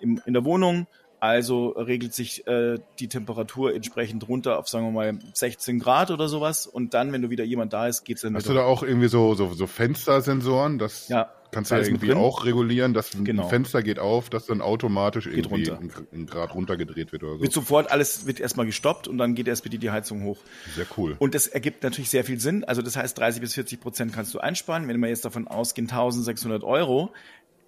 [0.00, 0.86] im, in der Wohnung.
[1.20, 6.28] Also regelt sich äh, die Temperatur entsprechend runter auf, sagen wir mal, 16 Grad oder
[6.28, 6.66] sowas.
[6.66, 9.08] Und dann, wenn du wieder jemand da ist, geht's dann Hast du da auch irgendwie
[9.08, 10.78] so, so, so Fenstersensoren?
[10.78, 13.44] Das Ja, kannst du ja irgendwie auch regulieren, dass Genau.
[13.44, 15.78] ein Fenster geht auf, dass dann automatisch irgendwie runter.
[15.80, 17.40] ein, ein Grad runtergedreht wird oder so.
[17.42, 20.38] Wird sofort alles wird erstmal gestoppt und dann geht erst bitte die Heizung hoch.
[20.74, 21.16] Sehr cool.
[21.18, 22.64] Und das ergibt natürlich sehr viel Sinn.
[22.64, 24.86] Also das heißt, 30 bis 40 Prozent kannst du einsparen.
[24.86, 27.10] Wenn wir jetzt davon ausgehen, 1600 Euro,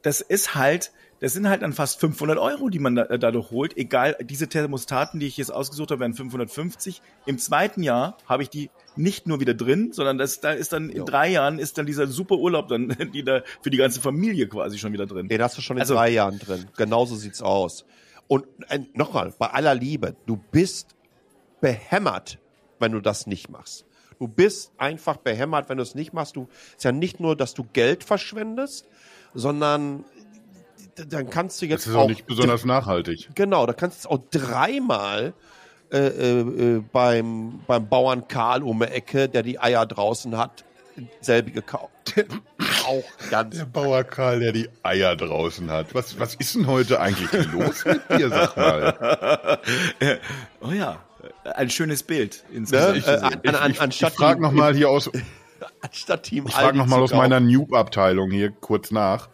[0.02, 3.50] das ist halt, das sind halt dann fast 500 Euro, die man da, äh, dadurch
[3.50, 3.76] holt.
[3.76, 7.02] Egal, diese Thermostaten, die ich jetzt ausgesucht habe, werden 550.
[7.26, 10.90] Im zweiten Jahr habe ich die nicht nur wieder drin, sondern das, da ist dann
[10.90, 14.48] in drei Jahren ist dann dieser super Urlaub dann, die da für die ganze Familie
[14.48, 15.28] quasi schon wieder drin.
[15.28, 16.66] Den hast du schon in Also- drei Jahren drin.
[16.76, 17.84] Genauso sieht's aus.
[18.28, 20.94] Und äh, nochmal, bei aller Liebe, du bist
[21.60, 22.38] behämmert,
[22.78, 23.84] wenn du das nicht machst.
[24.18, 26.36] Du bist einfach behämmert, wenn du es nicht machst.
[26.36, 28.86] Du ist ja nicht nur, dass du Geld verschwendest,
[29.34, 30.04] sondern
[31.06, 33.28] dann kannst du jetzt Das ist auch auch nicht besonders nachhaltig.
[33.34, 35.34] Genau, da kannst du auch dreimal
[35.90, 40.64] äh, äh, äh, beim, beim Bauern Karl um die Ecke, der die Eier draußen hat,
[41.20, 41.88] selbige kaufen.
[42.86, 43.56] auch ganz.
[43.56, 45.94] Der Bauer Karl, der die Eier draußen hat.
[45.94, 49.60] Was, was ist denn heute eigentlich los mit dir, sag mal?
[50.60, 50.98] Oh ja,
[51.54, 52.56] ein schönes Bild Ne?
[52.58, 53.06] insgesamt.
[53.06, 55.10] Äh, an, an, an, Ich, anstatt ich frage nochmal hier aus,
[55.80, 59.28] anstatt Team ich frage nochmal aus meiner Noob-Abteilung hier kurz nach,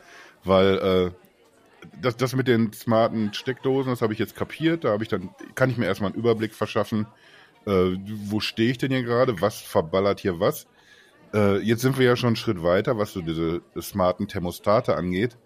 [0.45, 1.24] weil äh,
[2.05, 4.85] das, das mit den smarten Steckdosen, das habe ich jetzt kapiert.
[4.85, 7.07] Da habe ich dann, kann ich mir erstmal einen Überblick verschaffen,
[7.67, 10.67] äh, wo stehe ich denn hier gerade, was verballert hier was.
[11.33, 15.37] Äh, jetzt sind wir ja schon einen Schritt weiter, was so diese smarten Thermostate angeht.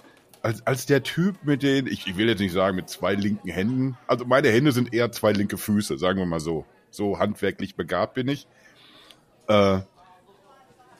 [0.42, 3.48] als, als der Typ mit den, ich, ich will jetzt nicht sagen mit zwei linken
[3.48, 6.64] Händen, also meine Hände sind eher zwei linke Füße, sagen wir mal so.
[6.90, 8.46] So handwerklich begabt bin ich.
[9.46, 9.80] Äh,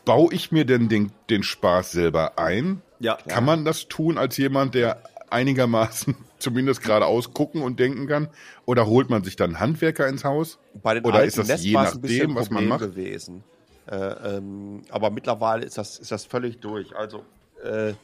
[0.05, 2.83] baue ich mir denn den, den Spaß selber ein?
[3.01, 3.17] Ja.
[3.29, 8.29] Kann man das tun als jemand, der einigermaßen zumindest geradeaus gucken und denken kann?
[8.67, 10.59] Oder holt man sich dann Handwerker ins Haus?
[10.83, 12.81] Bei den Oder ist das je nachdem, was man macht?
[12.81, 13.45] gewesen.
[13.87, 16.95] Äh, ähm, aber mittlerweile ist das, ist das völlig durch.
[16.95, 17.25] Also,
[17.65, 17.95] äh,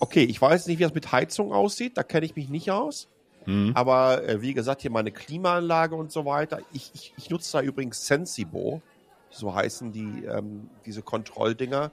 [0.00, 3.08] okay, ich weiß nicht, wie das mit Heizung aussieht, da kenne ich mich nicht aus.
[3.46, 3.72] Mhm.
[3.74, 6.60] Aber äh, wie gesagt, hier meine Klimaanlage und so weiter.
[6.72, 8.82] Ich, ich, ich nutze da übrigens Sensibo,
[9.30, 11.92] so heißen die, ähm, diese Kontrolldinger.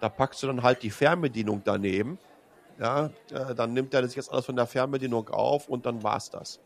[0.00, 2.18] Da packst du dann halt die Fernbedienung daneben.
[2.82, 6.30] Ja, äh, dann nimmt er sich jetzt alles von der Fernbedienung auf und dann war's
[6.30, 6.58] das.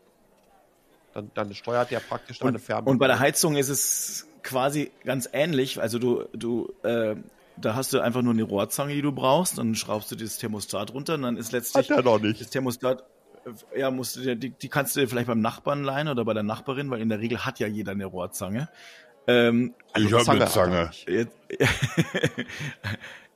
[1.13, 2.93] Dann, dann steuert er praktisch deine Und, Fernbedienung.
[2.93, 5.79] und bei der Heizung ist es quasi ganz ähnlich.
[5.79, 7.15] Also du, du, äh,
[7.55, 10.91] da hast du einfach nur eine Rohrzange, die du brauchst, dann schraubst du das Thermostat
[10.93, 12.41] runter und dann ist letztlich Hat er noch nicht.
[12.41, 13.03] das Thermostat,
[13.73, 16.25] äh, ja, musst du dir, die, die kannst du dir vielleicht beim Nachbarn leihen oder
[16.25, 18.69] bei der Nachbarin, weil in der Regel hat ja jeder eine Rohrzange.
[19.27, 20.89] Ähm, ich habe eine Zange.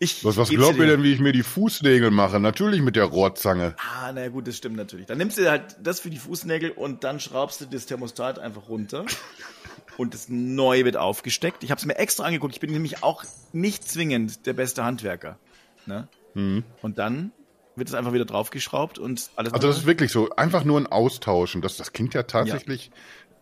[0.01, 2.39] ich Was, was glaubt ihr denn, wie ich mir die Fußnägel mache?
[2.39, 3.75] Natürlich mit der Rohrzange.
[3.77, 5.05] Ah, na gut, das stimmt natürlich.
[5.05, 8.67] Dann nimmst du halt das für die Fußnägel und dann schraubst du das Thermostat einfach
[8.67, 9.05] runter
[9.97, 11.63] und das neu wird aufgesteckt.
[11.63, 12.55] Ich habe es mir extra angeguckt.
[12.55, 13.23] Ich bin nämlich auch
[13.53, 15.37] nicht zwingend der beste Handwerker.
[15.85, 16.07] Ne?
[16.33, 17.31] Und dann
[17.75, 19.53] wird es einfach wieder draufgeschraubt und alles.
[19.53, 21.61] Also das ist wirklich so, einfach nur ein Austauschen.
[21.61, 22.89] Das, das klingt ja tatsächlich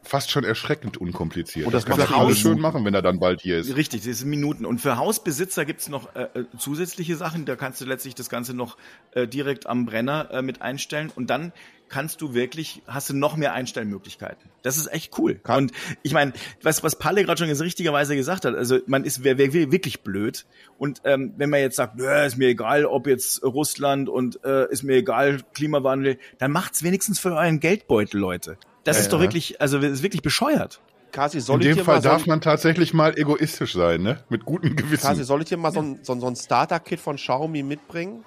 [0.03, 1.65] fast schon erschreckend unkompliziert.
[1.65, 3.75] Und das kann macht er alles schön machen, wenn er dann bald hier ist.
[3.75, 4.65] Richtig, das sind Minuten.
[4.65, 7.45] Und für Hausbesitzer gibt's noch äh, äh, zusätzliche Sachen.
[7.45, 8.77] Da kannst du letztlich das Ganze noch
[9.11, 11.11] äh, direkt am Brenner äh, mit einstellen.
[11.13, 11.51] Und dann
[11.89, 14.49] kannst du wirklich, hast du noch mehr Einstellmöglichkeiten.
[14.61, 15.41] Das ist echt cool.
[15.47, 15.71] Und
[16.03, 19.37] ich meine, was, was Palle gerade schon ganz richtigerweise gesagt hat, also man ist wer,
[19.37, 20.45] wer wirklich blöd.
[20.77, 24.71] Und ähm, wenn man jetzt sagt, nö, ist mir egal, ob jetzt Russland und äh,
[24.71, 28.57] ist mir egal, Klimawandel, dann macht's wenigstens für euren Geldbeutel, Leute.
[28.83, 30.79] Das ist doch wirklich, also das ist wirklich bescheuert.
[31.11, 33.73] Kasi, soll In ich dem dir Fall mal so darf ein, man tatsächlich mal egoistisch
[33.73, 34.23] sein, ne?
[34.29, 35.07] Mit gutem Gewissen.
[35.07, 38.23] Kasi, soll ich dir mal so ein, so ein, so Starter-Kit von Xiaomi mitbringen?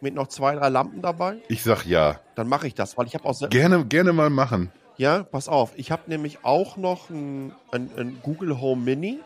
[0.00, 1.38] Mit noch zwei, drei Lampen dabei?
[1.48, 2.20] Ich sag ja.
[2.34, 4.70] Dann mache ich das, weil ich habe auch Gerne, gerne mal machen.
[4.96, 5.72] Ja, pass auf.
[5.76, 9.20] Ich habe nämlich auch noch ein, ein, ein Google Home Mini.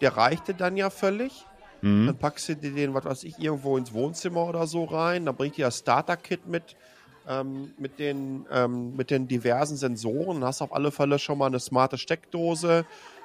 [0.00, 1.44] Der reichte dann ja völlig.
[1.82, 2.06] Mhm.
[2.06, 5.26] Dann packst du dir den, was weiß ich, irgendwo ins Wohnzimmer oder so rein.
[5.26, 6.76] Dann bringt dir das Starter-Kit mit,
[7.28, 10.40] ähm, mit, den, ähm, mit den diversen Sensoren.
[10.40, 12.84] Dann hast auf alle Fälle schon mal eine smarte Steckdose.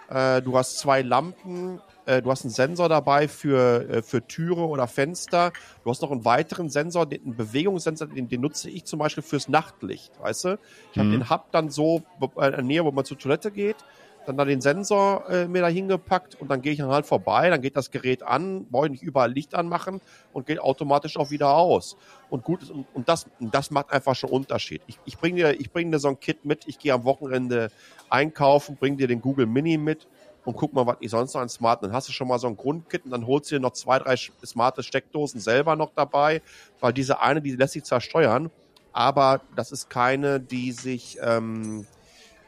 [0.09, 1.81] Äh, du hast zwei Lampen.
[2.05, 5.53] Äh, du hast einen Sensor dabei für, äh, für Türe oder Fenster.
[5.83, 9.23] Du hast noch einen weiteren Sensor, den, einen Bewegungssensor, den, den nutze ich zum Beispiel
[9.23, 10.11] fürs Nachtlicht.
[10.19, 10.59] Weißt du?
[10.91, 12.03] Ich habe den Hub dann so
[12.37, 13.77] äh, in der Nähe, wo man zur Toilette geht
[14.25, 17.49] dann da den Sensor äh, mir da hingepackt und dann gehe ich dann halt vorbei,
[17.49, 20.01] dann geht das Gerät an, brauche ich nicht überall Licht anmachen
[20.33, 21.97] und geht automatisch auch wieder aus.
[22.29, 24.81] Und gut, und, und das, und das macht einfach schon Unterschied.
[24.87, 27.71] Ich, ich bringe dir, ich bring dir so ein Kit mit, ich gehe am Wochenende
[28.09, 30.07] einkaufen, bring dir den Google Mini mit
[30.45, 31.83] und guck mal, was ich sonst noch an Smart.
[31.83, 33.99] Dann hast du schon mal so ein Grundkit und dann holst du dir noch zwei,
[33.99, 36.41] drei smarte Steckdosen selber noch dabei,
[36.79, 38.51] weil diese eine, die lässt sich zwar steuern,
[38.91, 41.85] aber das ist keine, die sich ähm,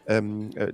[0.07, 0.71] ähm, äh,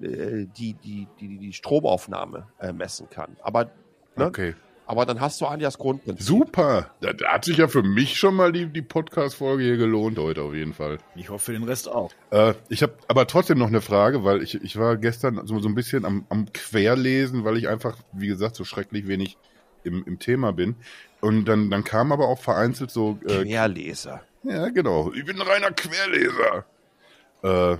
[0.57, 3.37] die, die, die, die Stromaufnahme äh, messen kann.
[3.41, 3.71] Aber,
[4.15, 4.25] ne?
[4.25, 4.55] Okay.
[4.85, 6.25] aber dann hast du eigentlich das Grundprinzip.
[6.25, 6.91] Super.
[7.01, 10.41] Da, da hat sich ja für mich schon mal die, die Podcast-Folge hier gelohnt heute
[10.43, 10.97] auf jeden Fall.
[11.15, 12.11] Ich hoffe für den Rest auch.
[12.31, 15.67] Äh, ich habe aber trotzdem noch eine Frage, weil ich, ich war gestern so, so
[15.67, 19.37] ein bisschen am, am Querlesen, weil ich einfach, wie gesagt, so schrecklich wenig
[19.83, 20.75] im, im Thema bin.
[21.21, 24.21] Und dann, dann kam aber auch vereinzelt so, äh, Querleser.
[24.43, 26.65] ja genau, ich bin ein reiner Querleser.
[27.43, 27.77] Äh,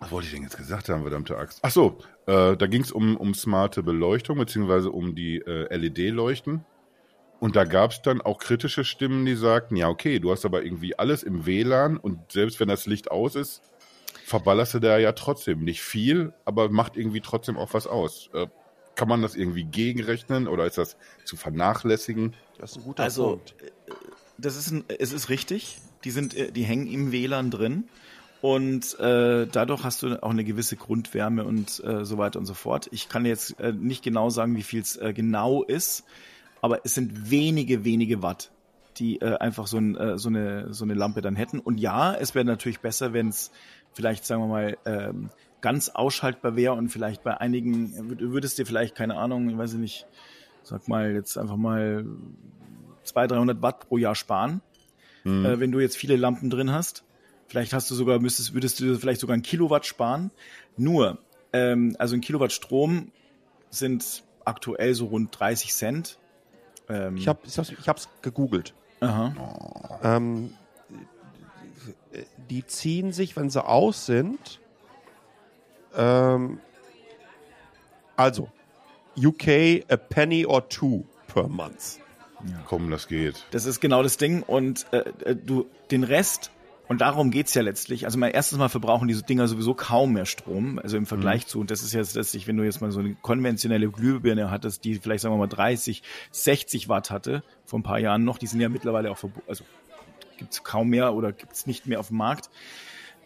[0.00, 1.60] was wollte ich denn jetzt gesagt haben, verdammte Axt?
[1.62, 6.64] Ach so, äh, da ging es um, um smarte Beleuchtung, beziehungsweise um die äh, LED-Leuchten.
[7.38, 10.62] Und da gab es dann auch kritische Stimmen, die sagten, ja okay, du hast aber
[10.62, 13.62] irgendwie alles im WLAN und selbst wenn das Licht aus ist,
[14.24, 18.28] verballerst du da ja trotzdem nicht viel, aber macht irgendwie trotzdem auch was aus.
[18.34, 18.46] Äh,
[18.94, 22.36] kann man das irgendwie gegenrechnen oder ist das zu vernachlässigen?
[22.58, 23.54] Das ist ein guter Also, Punkt.
[24.36, 25.78] das ist ein, es ist richtig.
[26.04, 27.88] Die sind, äh, die hängen im WLAN drin.
[28.42, 32.54] Und äh, dadurch hast du auch eine gewisse Grundwärme und äh, so weiter und so
[32.54, 32.88] fort.
[32.90, 36.04] Ich kann jetzt äh, nicht genau sagen, wie viel es äh, genau ist,
[36.62, 38.50] aber es sind wenige, wenige Watt,
[38.96, 41.58] die äh, einfach so, ein, äh, so, eine, so eine Lampe dann hätten.
[41.58, 43.50] Und ja, es wäre natürlich besser, wenn es
[43.92, 45.28] vielleicht, sagen wir mal, ähm,
[45.60, 49.74] ganz ausschaltbar wäre und vielleicht bei einigen, würd- würdest dir vielleicht, keine Ahnung, ich weiß
[49.74, 50.06] nicht,
[50.62, 52.06] sag mal, jetzt einfach mal
[53.04, 54.62] 200, 300 Watt pro Jahr sparen,
[55.44, 57.04] äh, wenn du jetzt viele Lampen drin hast.
[57.50, 60.30] Vielleicht hast du sogar, müsstest, würdest du vielleicht sogar ein Kilowatt sparen.
[60.76, 61.18] Nur,
[61.52, 63.10] ähm, also ein Kilowatt Strom
[63.70, 66.18] sind aktuell so rund 30 Cent.
[66.88, 68.72] Ähm, Ich habe ich hab's, ich hab's gegoogelt.
[69.00, 69.98] Aha.
[70.04, 70.52] Ähm,
[72.48, 74.60] die ziehen sich, wenn sie aus sind.
[75.96, 76.60] Ähm,
[78.14, 78.48] also,
[79.16, 81.98] UK a penny or two per month.
[82.66, 83.44] Komm, das geht.
[83.50, 84.44] Das ist genau das Ding.
[84.44, 86.52] Und äh, äh, du den Rest,
[86.90, 88.04] und darum geht's ja letztlich.
[88.04, 90.80] Also mal erstens mal verbrauchen diese Dinger sowieso kaum mehr Strom.
[90.80, 93.14] Also im Vergleich zu, und das ist jetzt letztlich, wenn du jetzt mal so eine
[93.14, 98.00] konventionelle Glühbirne hattest, die vielleicht sagen wir mal 30, 60 Watt hatte, vor ein paar
[98.00, 99.62] Jahren noch, die sind ja mittlerweile auch verboten, also
[100.36, 102.50] gibt's kaum mehr oder gibt's nicht mehr auf dem Markt.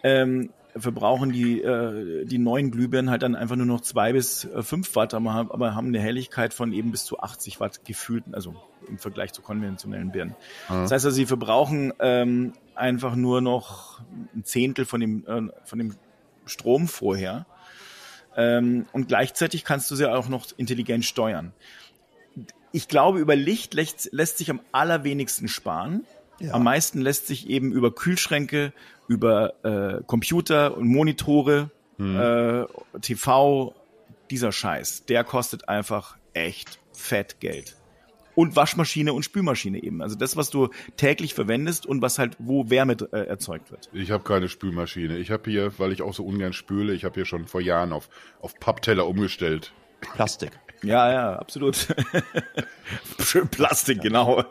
[0.03, 4.63] Ähm, verbrauchen die, äh, die neuen Glühbirnen halt dann einfach nur noch zwei bis äh,
[4.63, 8.25] fünf Watt, aber, haben- aber haben eine Helligkeit von eben bis zu 80 Watt gefühlt,
[8.33, 8.55] also
[8.89, 10.35] im Vergleich zu konventionellen Birnen.
[10.69, 14.01] Das heißt also, sie verbrauchen ähm, einfach nur noch
[14.35, 15.95] ein Zehntel von dem, äh, von dem
[16.47, 17.47] Strom vorher.
[18.37, 21.53] Ähm, und gleichzeitig kannst du sie auch noch intelligent steuern.
[22.73, 26.05] Ich glaube, über Licht lässt, lässt sich am allerwenigsten sparen.
[26.51, 28.73] Am meisten lässt sich eben über Kühlschränke,
[29.09, 32.65] über äh, Computer und Monitore, äh,
[33.01, 33.75] TV,
[34.31, 37.77] dieser Scheiß, der kostet einfach echt fett Geld.
[38.35, 40.03] Und Waschmaschine und Spülmaschine eben.
[40.03, 43.89] Also das, was du täglich verwendest und was halt, wo Wärme äh, erzeugt wird.
[43.93, 45.19] Ich habe keine Spülmaschine.
[45.19, 47.93] Ich habe hier, weil ich auch so ungern spüle, ich habe hier schon vor Jahren
[47.93, 48.09] auf,
[48.41, 49.73] auf Pappteller umgestellt.
[50.01, 50.51] Plastik.
[50.83, 51.87] Ja, ja, absolut.
[53.21, 54.41] Schön Plastik, genau.
[54.41, 54.47] Auf,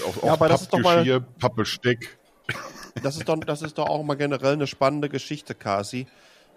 [0.00, 2.18] Ja, auf aber das ist doch mal- Pappgeschirr, Pappbesteck.
[3.02, 6.06] Das ist doch, das ist doch auch mal generell eine spannende Geschichte, Kasi.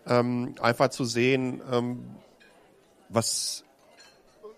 [0.05, 2.03] Ähm, einfach zu sehen, ähm,
[3.09, 3.63] was,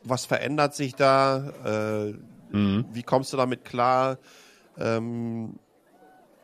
[0.04, 2.14] was verändert sich da, äh,
[2.52, 4.18] wie kommst du damit klar,
[4.78, 5.60] ähm,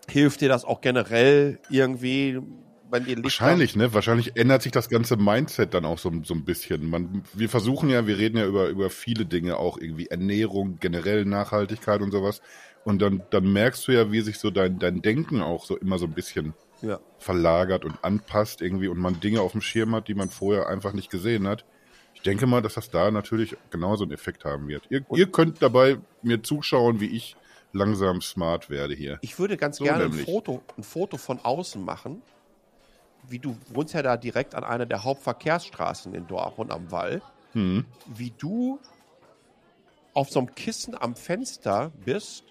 [0.07, 2.39] hilft dir das auch generell irgendwie,
[2.91, 3.93] wenn Licht Wahrscheinlich, ne?
[3.93, 6.87] Wahrscheinlich ändert sich das ganze Mindset dann auch so, so ein bisschen.
[6.89, 11.25] Man, wir versuchen ja, wir reden ja über, über viele Dinge, auch irgendwie Ernährung, generell
[11.25, 12.41] Nachhaltigkeit und sowas.
[12.85, 15.97] Und dann, dann merkst du ja, wie sich so dein, dein Denken auch so immer
[15.97, 16.99] so ein bisschen Ja.
[17.17, 20.93] verlagert und anpasst irgendwie und man Dinge auf dem Schirm hat, die man vorher einfach
[20.93, 21.65] nicht gesehen hat.
[22.13, 24.83] Ich denke mal, dass das da natürlich genauso einen Effekt haben wird.
[24.89, 27.35] Ihr, ihr könnt dabei mir zuschauen, wie ich
[27.73, 29.17] langsam smart werde hier.
[29.21, 30.11] Ich würde ganz So gerne ein.
[30.13, 32.21] Foto, ein Foto von außen machen.
[33.27, 37.23] Wie du wohnst ja da direkt an einer der Hauptverkehrsstraßen in Dortmund am Wall.
[37.53, 37.85] Hm.
[38.05, 38.79] Wie du
[40.13, 42.43] auf so einem Kissen am Fenster bist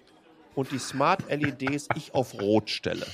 [0.55, 3.05] und die Smart LEDs ich auf Rot stelle.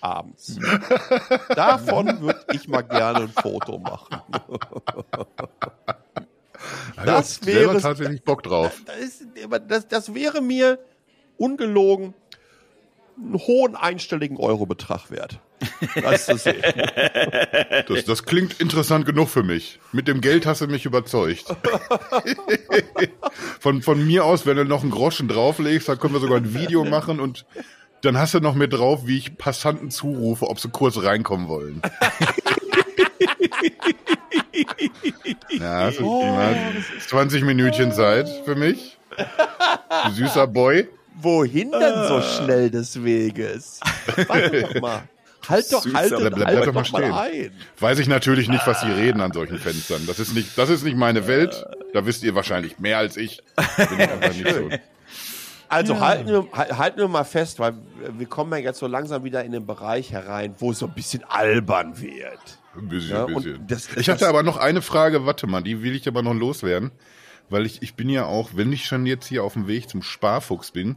[0.00, 0.58] Abends.
[1.54, 4.20] Davon würde ich mal gerne ein Foto machen.
[7.04, 8.70] Das wäre- tatsächlich Bock drauf.
[8.84, 9.24] Das,
[9.66, 10.78] das, das wäre mir
[11.38, 12.12] ungelogen
[13.22, 15.40] einen hohen einstelligen Eurobetrag wert.
[16.02, 16.62] Das zu sehen.
[17.88, 19.78] Das, das klingt interessant genug für mich.
[19.92, 21.44] Mit dem Geld hast du mich überzeugt.
[23.60, 26.54] von, von mir aus, wenn du noch einen Groschen drauflegst, dann können wir sogar ein
[26.54, 27.44] Video machen und
[28.02, 31.82] dann hast du noch mit drauf, wie ich Passanten zurufe, ob sie kurz reinkommen wollen.
[35.50, 36.56] ja, du mal
[37.06, 38.96] 20 Minütchen Zeit für mich.
[40.06, 40.88] Du süßer Boy.
[41.22, 43.80] Wohin denn so schnell des Weges?
[44.28, 45.02] Warte doch mal.
[45.48, 47.12] Halt doch, Süßer, halt, bleib- bleib halt doch mal mal stehen.
[47.48, 47.52] ein.
[47.80, 50.06] Weiß ich natürlich nicht, was sie reden an solchen Fenstern.
[50.06, 51.64] Das ist nicht, das ist nicht meine Welt.
[51.94, 53.42] Da wisst ihr wahrscheinlich mehr als ich.
[54.30, 54.68] Ich so.
[55.72, 57.74] Also halten, wir, hal- halten wir mal fest, weil
[58.18, 60.94] wir kommen ja jetzt so langsam wieder in den Bereich herein, wo es so ein
[60.94, 62.40] bisschen albern wird.
[62.76, 63.66] Ein bisschen, Ja, ein bisschen.
[63.68, 66.90] das- ich hatte aber noch eine Frage, warte mal, die will ich aber noch loswerden.
[67.50, 70.02] Weil ich, ich bin ja auch, wenn ich schon jetzt hier auf dem Weg zum
[70.02, 70.96] Sparfuchs bin,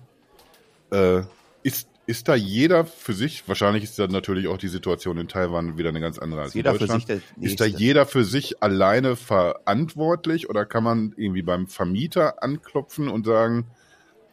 [0.93, 1.23] äh,
[1.63, 5.77] ist, ist da jeder für sich, wahrscheinlich ist da natürlich auch die Situation in Taiwan
[5.77, 7.07] wieder eine ganz andere als Jeder in für Deutschland.
[7.07, 12.43] sich der ist da jeder für sich alleine verantwortlich oder kann man irgendwie beim Vermieter
[12.43, 13.65] anklopfen und sagen,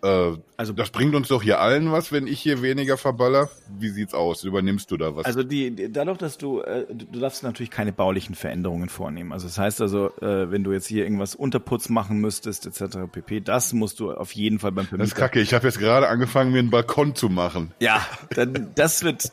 [0.02, 3.48] äh, Also- das bringt uns doch hier allen was, wenn ich hier weniger verballer?
[3.78, 4.44] Wie sieht's aus?
[4.44, 5.24] Übernimmst du da was?
[5.26, 9.32] Also die, die dadurch, dass du, äh, du darfst natürlich keine baulichen Veränderungen vornehmen.
[9.32, 12.98] Also das heißt also, äh, wenn du jetzt hier irgendwas Unterputz machen müsstest etc.
[13.10, 15.16] pp, das musst du auf jeden Fall beim das ist Vermieter.
[15.16, 15.40] kacke.
[15.40, 17.72] Ich habe jetzt gerade angefangen, mir einen Balkon zu machen.
[17.80, 19.30] Ja, dann, das wird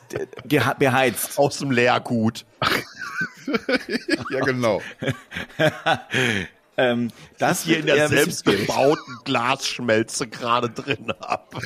[0.78, 1.38] beheizt.
[1.38, 2.44] Aus dem Leergut.
[4.30, 4.82] Ja, genau.
[6.78, 11.54] Ähm, das Hier in der selbstgebauten Glasschmelze gerade drin hab.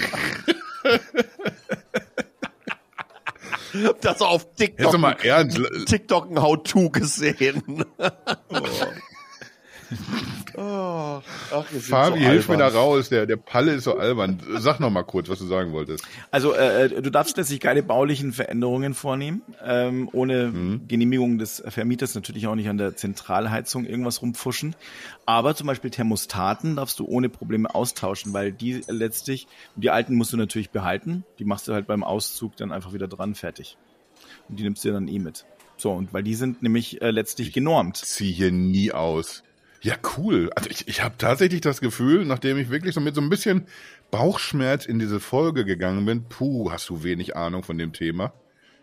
[4.03, 5.59] Das auf TikTok, mal ernst.
[5.87, 7.87] TikTok ein How-To gesehen.
[7.99, 8.61] oh.
[10.59, 11.23] Ach,
[11.73, 13.09] ihr seid Fabi, so hilf mir da raus.
[13.09, 14.41] Der, der Palle ist so albern.
[14.59, 16.05] Sag noch mal kurz, was du sagen wolltest.
[16.31, 20.89] Also äh, du darfst letztlich keine baulichen Veränderungen vornehmen, ähm, ohne Mhm.
[20.89, 24.75] Genehmigung des Vermieters natürlich auch nicht an der Zentralheizung irgendwas rumpfuschen.
[25.27, 29.47] Aber zum Beispiel Thermostaten darfst du ohne Probleme austauschen, weil die letztlich,
[29.77, 33.09] die alten musst du natürlich behalten, die machst du halt beim Auszug dann einfach wieder
[33.09, 33.77] dran, fertig.
[34.49, 35.45] Und die nimmst du dann eh mit.
[35.77, 37.97] So, und weil die sind nämlich äh, letztlich genormt.
[37.97, 39.43] Zieh hier nie aus.
[39.83, 40.51] Ja, cool.
[40.55, 43.67] Also ich, ich habe tatsächlich das Gefühl, nachdem ich wirklich so mit so ein bisschen
[44.13, 48.33] Bauchschmerz in diese Folge gegangen bin, puh, hast du wenig Ahnung von dem Thema.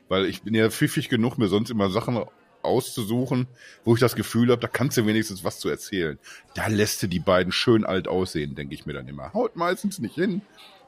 [0.10, 2.22] Weil ich bin ja pfiffig genug, mir sonst immer Sachen
[2.64, 3.48] auszusuchen,
[3.86, 6.20] wo ich das Gefühl habe, da kannst du wenigstens was zu erzählen.
[6.54, 9.34] Da lässt du die beiden schön alt aussehen, denke ich mir dann immer.
[9.34, 10.42] Haut meistens nicht hin.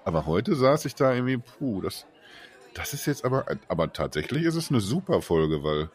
[0.04, 2.06] Aber heute saß ich da irgendwie, puh, das,
[2.74, 5.90] das ist jetzt aber, aber tatsächlich ist es eine super Folge, weil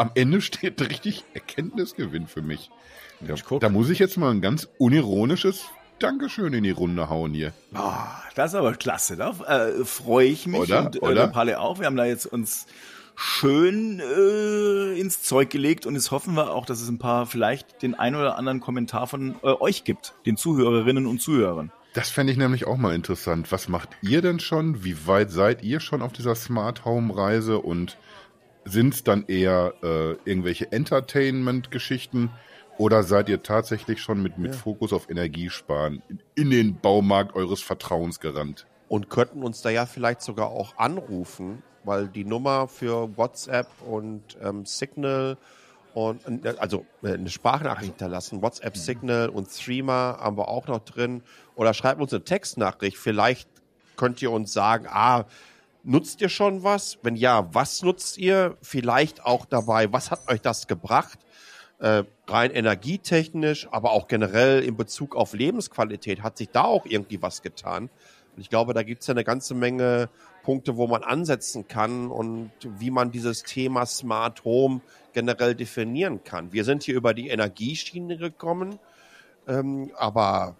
[0.00, 2.70] am Ende steht richtig Erkenntnisgewinn für mich.
[3.20, 5.66] Da, da muss ich jetzt mal ein ganz unironisches
[5.98, 7.52] Dankeschön in die Runde hauen hier.
[7.74, 9.16] Ah, das ist aber klasse.
[9.16, 10.86] Da äh, freue ich mich Oder?
[10.86, 11.14] und äh, Oder?
[11.14, 11.78] der Palle auch.
[11.78, 12.66] Wir haben da jetzt uns
[13.14, 17.82] schön äh, ins Zeug gelegt und jetzt hoffen wir auch, dass es ein paar vielleicht
[17.82, 21.70] den ein oder anderen Kommentar von äh, euch gibt, den Zuhörerinnen und Zuhörern.
[21.92, 23.52] Das fände ich nämlich auch mal interessant.
[23.52, 24.82] Was macht ihr denn schon?
[24.84, 27.58] Wie weit seid ihr schon auf dieser Smart Home Reise?
[27.58, 27.98] Und
[28.64, 32.30] sind es dann eher äh, irgendwelche Entertainment-Geschichten?
[32.78, 37.60] Oder seid ihr tatsächlich schon mit, mit Fokus auf Energiesparen in, in den Baumarkt eures
[37.60, 38.66] Vertrauens gerannt?
[38.90, 44.36] und könnten uns da ja vielleicht sogar auch anrufen, weil die Nummer für WhatsApp und
[44.42, 45.38] ähm, Signal
[45.94, 46.20] und
[46.58, 51.22] also äh, eine Sprachnachricht hinterlassen, WhatsApp, Signal und Streamer haben wir auch noch drin.
[51.54, 52.96] Oder schreibt uns eine Textnachricht.
[52.96, 53.48] Vielleicht
[53.96, 55.24] könnt ihr uns sagen, ah,
[55.82, 56.98] nutzt ihr schon was?
[57.02, 58.56] Wenn ja, was nutzt ihr?
[58.62, 61.18] Vielleicht auch dabei, was hat euch das gebracht?
[61.78, 67.22] Äh, rein energietechnisch, aber auch generell in Bezug auf Lebensqualität hat sich da auch irgendwie
[67.22, 67.88] was getan.
[68.36, 70.10] Und ich glaube, da gibt es ja eine ganze Menge
[70.42, 74.80] Punkte, wo man ansetzen kann und wie man dieses Thema Smart Home
[75.12, 76.52] generell definieren kann.
[76.52, 78.78] Wir sind hier über die Energieschiene gekommen,
[79.48, 80.56] ähm, aber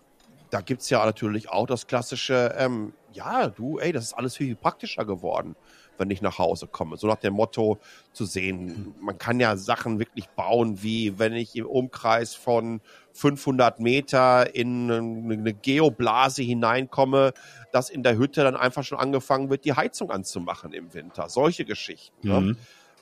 [0.50, 4.54] da gibt's ja natürlich auch das klassische, ähm, ja, du, ey, das ist alles viel
[4.56, 5.56] praktischer geworden,
[5.98, 6.96] wenn ich nach Hause komme.
[6.96, 7.78] So nach dem Motto
[8.12, 12.80] zu sehen, man kann ja Sachen wirklich bauen, wie wenn ich im Umkreis von
[13.12, 17.32] 500 Meter in eine Geoblase hineinkomme,
[17.72, 21.28] dass in der Hütte dann einfach schon angefangen wird, die Heizung anzumachen im Winter.
[21.28, 22.28] Solche Geschichten.
[22.28, 22.40] Ne?
[22.40, 22.56] Mhm.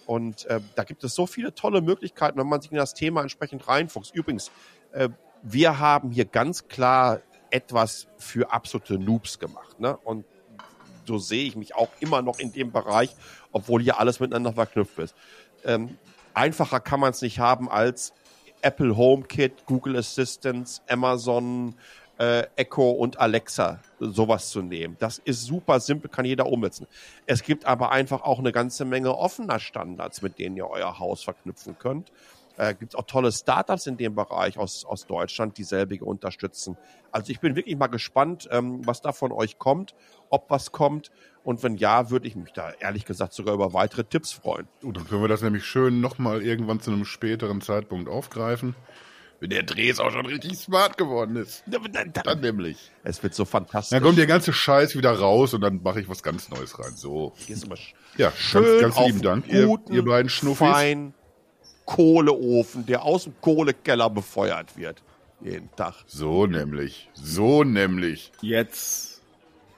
[0.06, 3.20] Und äh, da gibt es so viele tolle Möglichkeiten, wenn man sich in das Thema
[3.20, 4.14] entsprechend reinfuchst.
[4.14, 4.50] Übrigens,
[4.92, 5.11] äh,
[5.42, 7.20] wir haben hier ganz klar
[7.51, 9.80] etwas für absolute Noobs gemacht.
[9.80, 9.96] Ne?
[9.96, 10.24] Und
[11.07, 13.14] so sehe ich mich auch immer noch in dem Bereich,
[13.53, 15.14] obwohl hier alles miteinander verknüpft ist.
[15.64, 15.96] Ähm,
[16.34, 18.12] einfacher kann man es nicht haben als
[18.61, 21.74] Apple HomeKit, Google Assistant, Amazon,
[22.18, 24.96] äh, Echo und Alexa sowas zu nehmen.
[24.99, 26.86] Das ist super simpel, kann jeder umsetzen.
[27.26, 31.22] Es gibt aber einfach auch eine ganze Menge offener Standards, mit denen ihr euer Haus
[31.22, 32.11] verknüpfen könnt.
[32.59, 36.76] Äh, gibt es auch tolle Startups in dem Bereich aus, aus Deutschland, die selbige unterstützen.
[37.12, 39.94] Also ich bin wirklich mal gespannt, ähm, was da von euch kommt,
[40.28, 41.12] ob was kommt.
[41.44, 44.66] Und wenn ja, würde ich mich da ehrlich gesagt sogar über weitere Tipps freuen.
[44.82, 48.74] Und dann können wir das nämlich schön nochmal irgendwann zu einem späteren Zeitpunkt aufgreifen.
[49.38, 51.62] Wenn der Dreh auch schon richtig smart geworden ist.
[52.24, 52.90] Dann nämlich.
[53.04, 53.90] Es wird so fantastisch.
[53.96, 56.96] Dann kommt der ganze Scheiß wieder raus und dann mache ich was ganz Neues rein.
[56.96, 57.34] So.
[57.36, 57.76] Hier ist immer
[58.16, 60.68] Ja, schön ganz, ganz lieben Dank, ihr, ihr beiden Schnuffis.
[60.68, 61.14] fein
[61.89, 65.03] Kohleofen, der aus dem Kohlekeller befeuert wird.
[65.41, 65.95] Jeden Tag.
[66.07, 67.09] So nämlich.
[67.14, 68.30] So nämlich.
[68.43, 69.22] Jetzt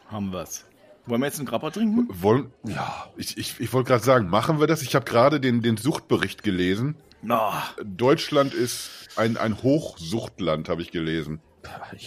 [0.08, 0.64] haben wir's.
[1.06, 2.08] Wollen wir jetzt einen Grappa trinken?
[2.10, 4.82] Wollen, ja, ich, ich, ich wollte gerade sagen, machen wir das?
[4.82, 6.96] Ich habe gerade den, den Suchtbericht gelesen.
[7.22, 11.40] Na, Deutschland ist ein, ein Hochsuchtland, habe ich gelesen.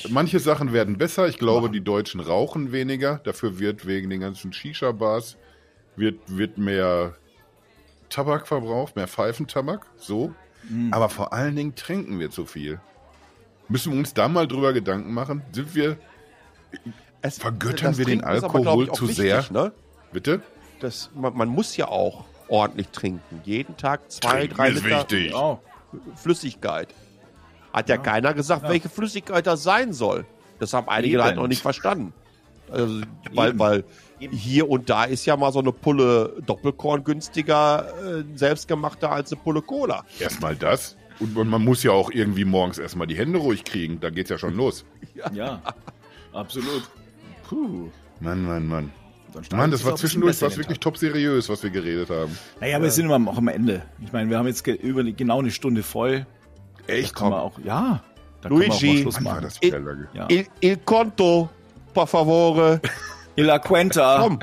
[0.10, 1.30] Manche Sachen werden besser.
[1.30, 3.22] Ich glaube, die Deutschen rauchen weniger.
[3.24, 5.38] Dafür wird wegen den ganzen Shisha-Bars
[5.95, 7.16] wird, wird mehr
[8.14, 9.88] Tabak verbraucht, mehr Pfeifentabak.
[9.97, 10.34] So.
[10.91, 12.80] Aber vor allen Dingen trinken wir zu viel.
[13.68, 15.41] Müssen wir uns da mal drüber Gedanken machen?
[15.51, 15.97] Sind wir,
[17.22, 19.45] Es, Vergöttern wir den aber, Alkohol auch zu wichtig, sehr?
[19.51, 19.72] Ne?
[20.11, 20.41] bitte?
[20.80, 23.41] Das, man, man muss ja auch ordentlich trinken.
[23.45, 25.34] Jeden Tag zwei, Trinken drei ist Liter wichtig.
[25.36, 25.59] oh.
[26.16, 26.89] Flüssigkeit.
[27.72, 30.26] Hat ja, keiner gesagt, welche Flüssigkeit das sein soll.
[30.59, 31.24] Das haben einige Eben.
[31.24, 32.14] halt noch nicht verstanden.
[32.72, 33.01] Also,
[33.34, 33.84] weil, weil
[34.32, 39.41] hier und da ist ja mal so eine Pulle Doppelkorn günstiger, äh, selbstgemachter als eine
[39.41, 40.03] Pulle Cola.
[40.19, 40.95] Erstmal das.
[41.19, 43.99] Und, und man muss ja auch irgendwie morgens erstmal die Hände ruhig kriegen.
[43.99, 44.86] Da geht's ja schon los.
[45.34, 45.61] Ja,
[46.34, 46.89] absolut.
[47.47, 47.89] Puh.
[48.19, 48.91] Mann, Mann, Mann.
[49.51, 52.38] Mann, das war zwischendurch was wirklich top seriös, was wir geredet haben.
[52.59, 53.84] Naja, aber wir sind immer auch am Ende.
[54.03, 56.26] Ich meine, wir haben jetzt über genau eine Stunde voll.
[56.88, 57.15] Echt?
[57.15, 58.03] Kann man auch, ja.
[58.41, 59.01] Da können wir auch mal Luigi.
[59.01, 59.41] Schluss war machen.
[59.43, 60.07] das Ich- wieder lange?
[60.13, 60.28] Ja.
[60.30, 61.49] Il, il conto,
[61.93, 62.82] per favore.
[63.36, 64.17] Il la Quenta.
[64.19, 64.39] Komm,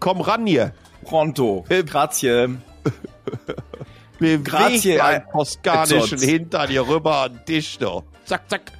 [0.00, 0.72] komm ran hier.
[1.04, 1.64] Pronto.
[1.68, 2.48] Grazie.
[4.18, 6.20] Beweg Grazie, deinen äh, toskanischen Ezzot.
[6.20, 8.04] Hintern hier rüber an den Tisch noch.
[8.24, 8.72] Zack, zack.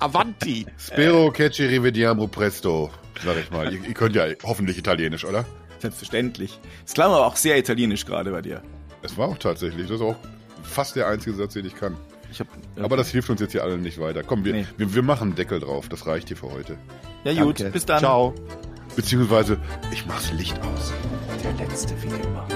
[0.00, 0.66] Avanti.
[0.78, 2.90] Spero che ci rivediamo presto,
[3.24, 3.72] sag ich mal.
[3.72, 5.44] Ihr, ihr könnt ja hoffentlich Italienisch, oder?
[5.78, 6.58] Selbstverständlich.
[6.86, 8.62] Es klang aber auch sehr italienisch gerade bei dir.
[9.02, 9.86] Es war auch tatsächlich.
[9.88, 10.16] Das ist auch
[10.62, 11.96] fast der einzige Satz, den ich kann.
[12.32, 12.46] Ich hab,
[12.80, 14.22] Aber das hilft uns jetzt hier allen nicht weiter.
[14.22, 14.66] Komm, wir, Nee.
[14.76, 15.88] wir, wir machen einen Deckel drauf.
[15.88, 16.76] Das reicht hier für heute.
[17.24, 17.72] ja gut, Danke.
[17.72, 17.98] bis dann.
[17.98, 18.34] Ciao.
[18.96, 19.58] Beziehungsweise,
[19.92, 20.92] ich mach's Licht aus.
[21.42, 22.46] Der letzte wie immer.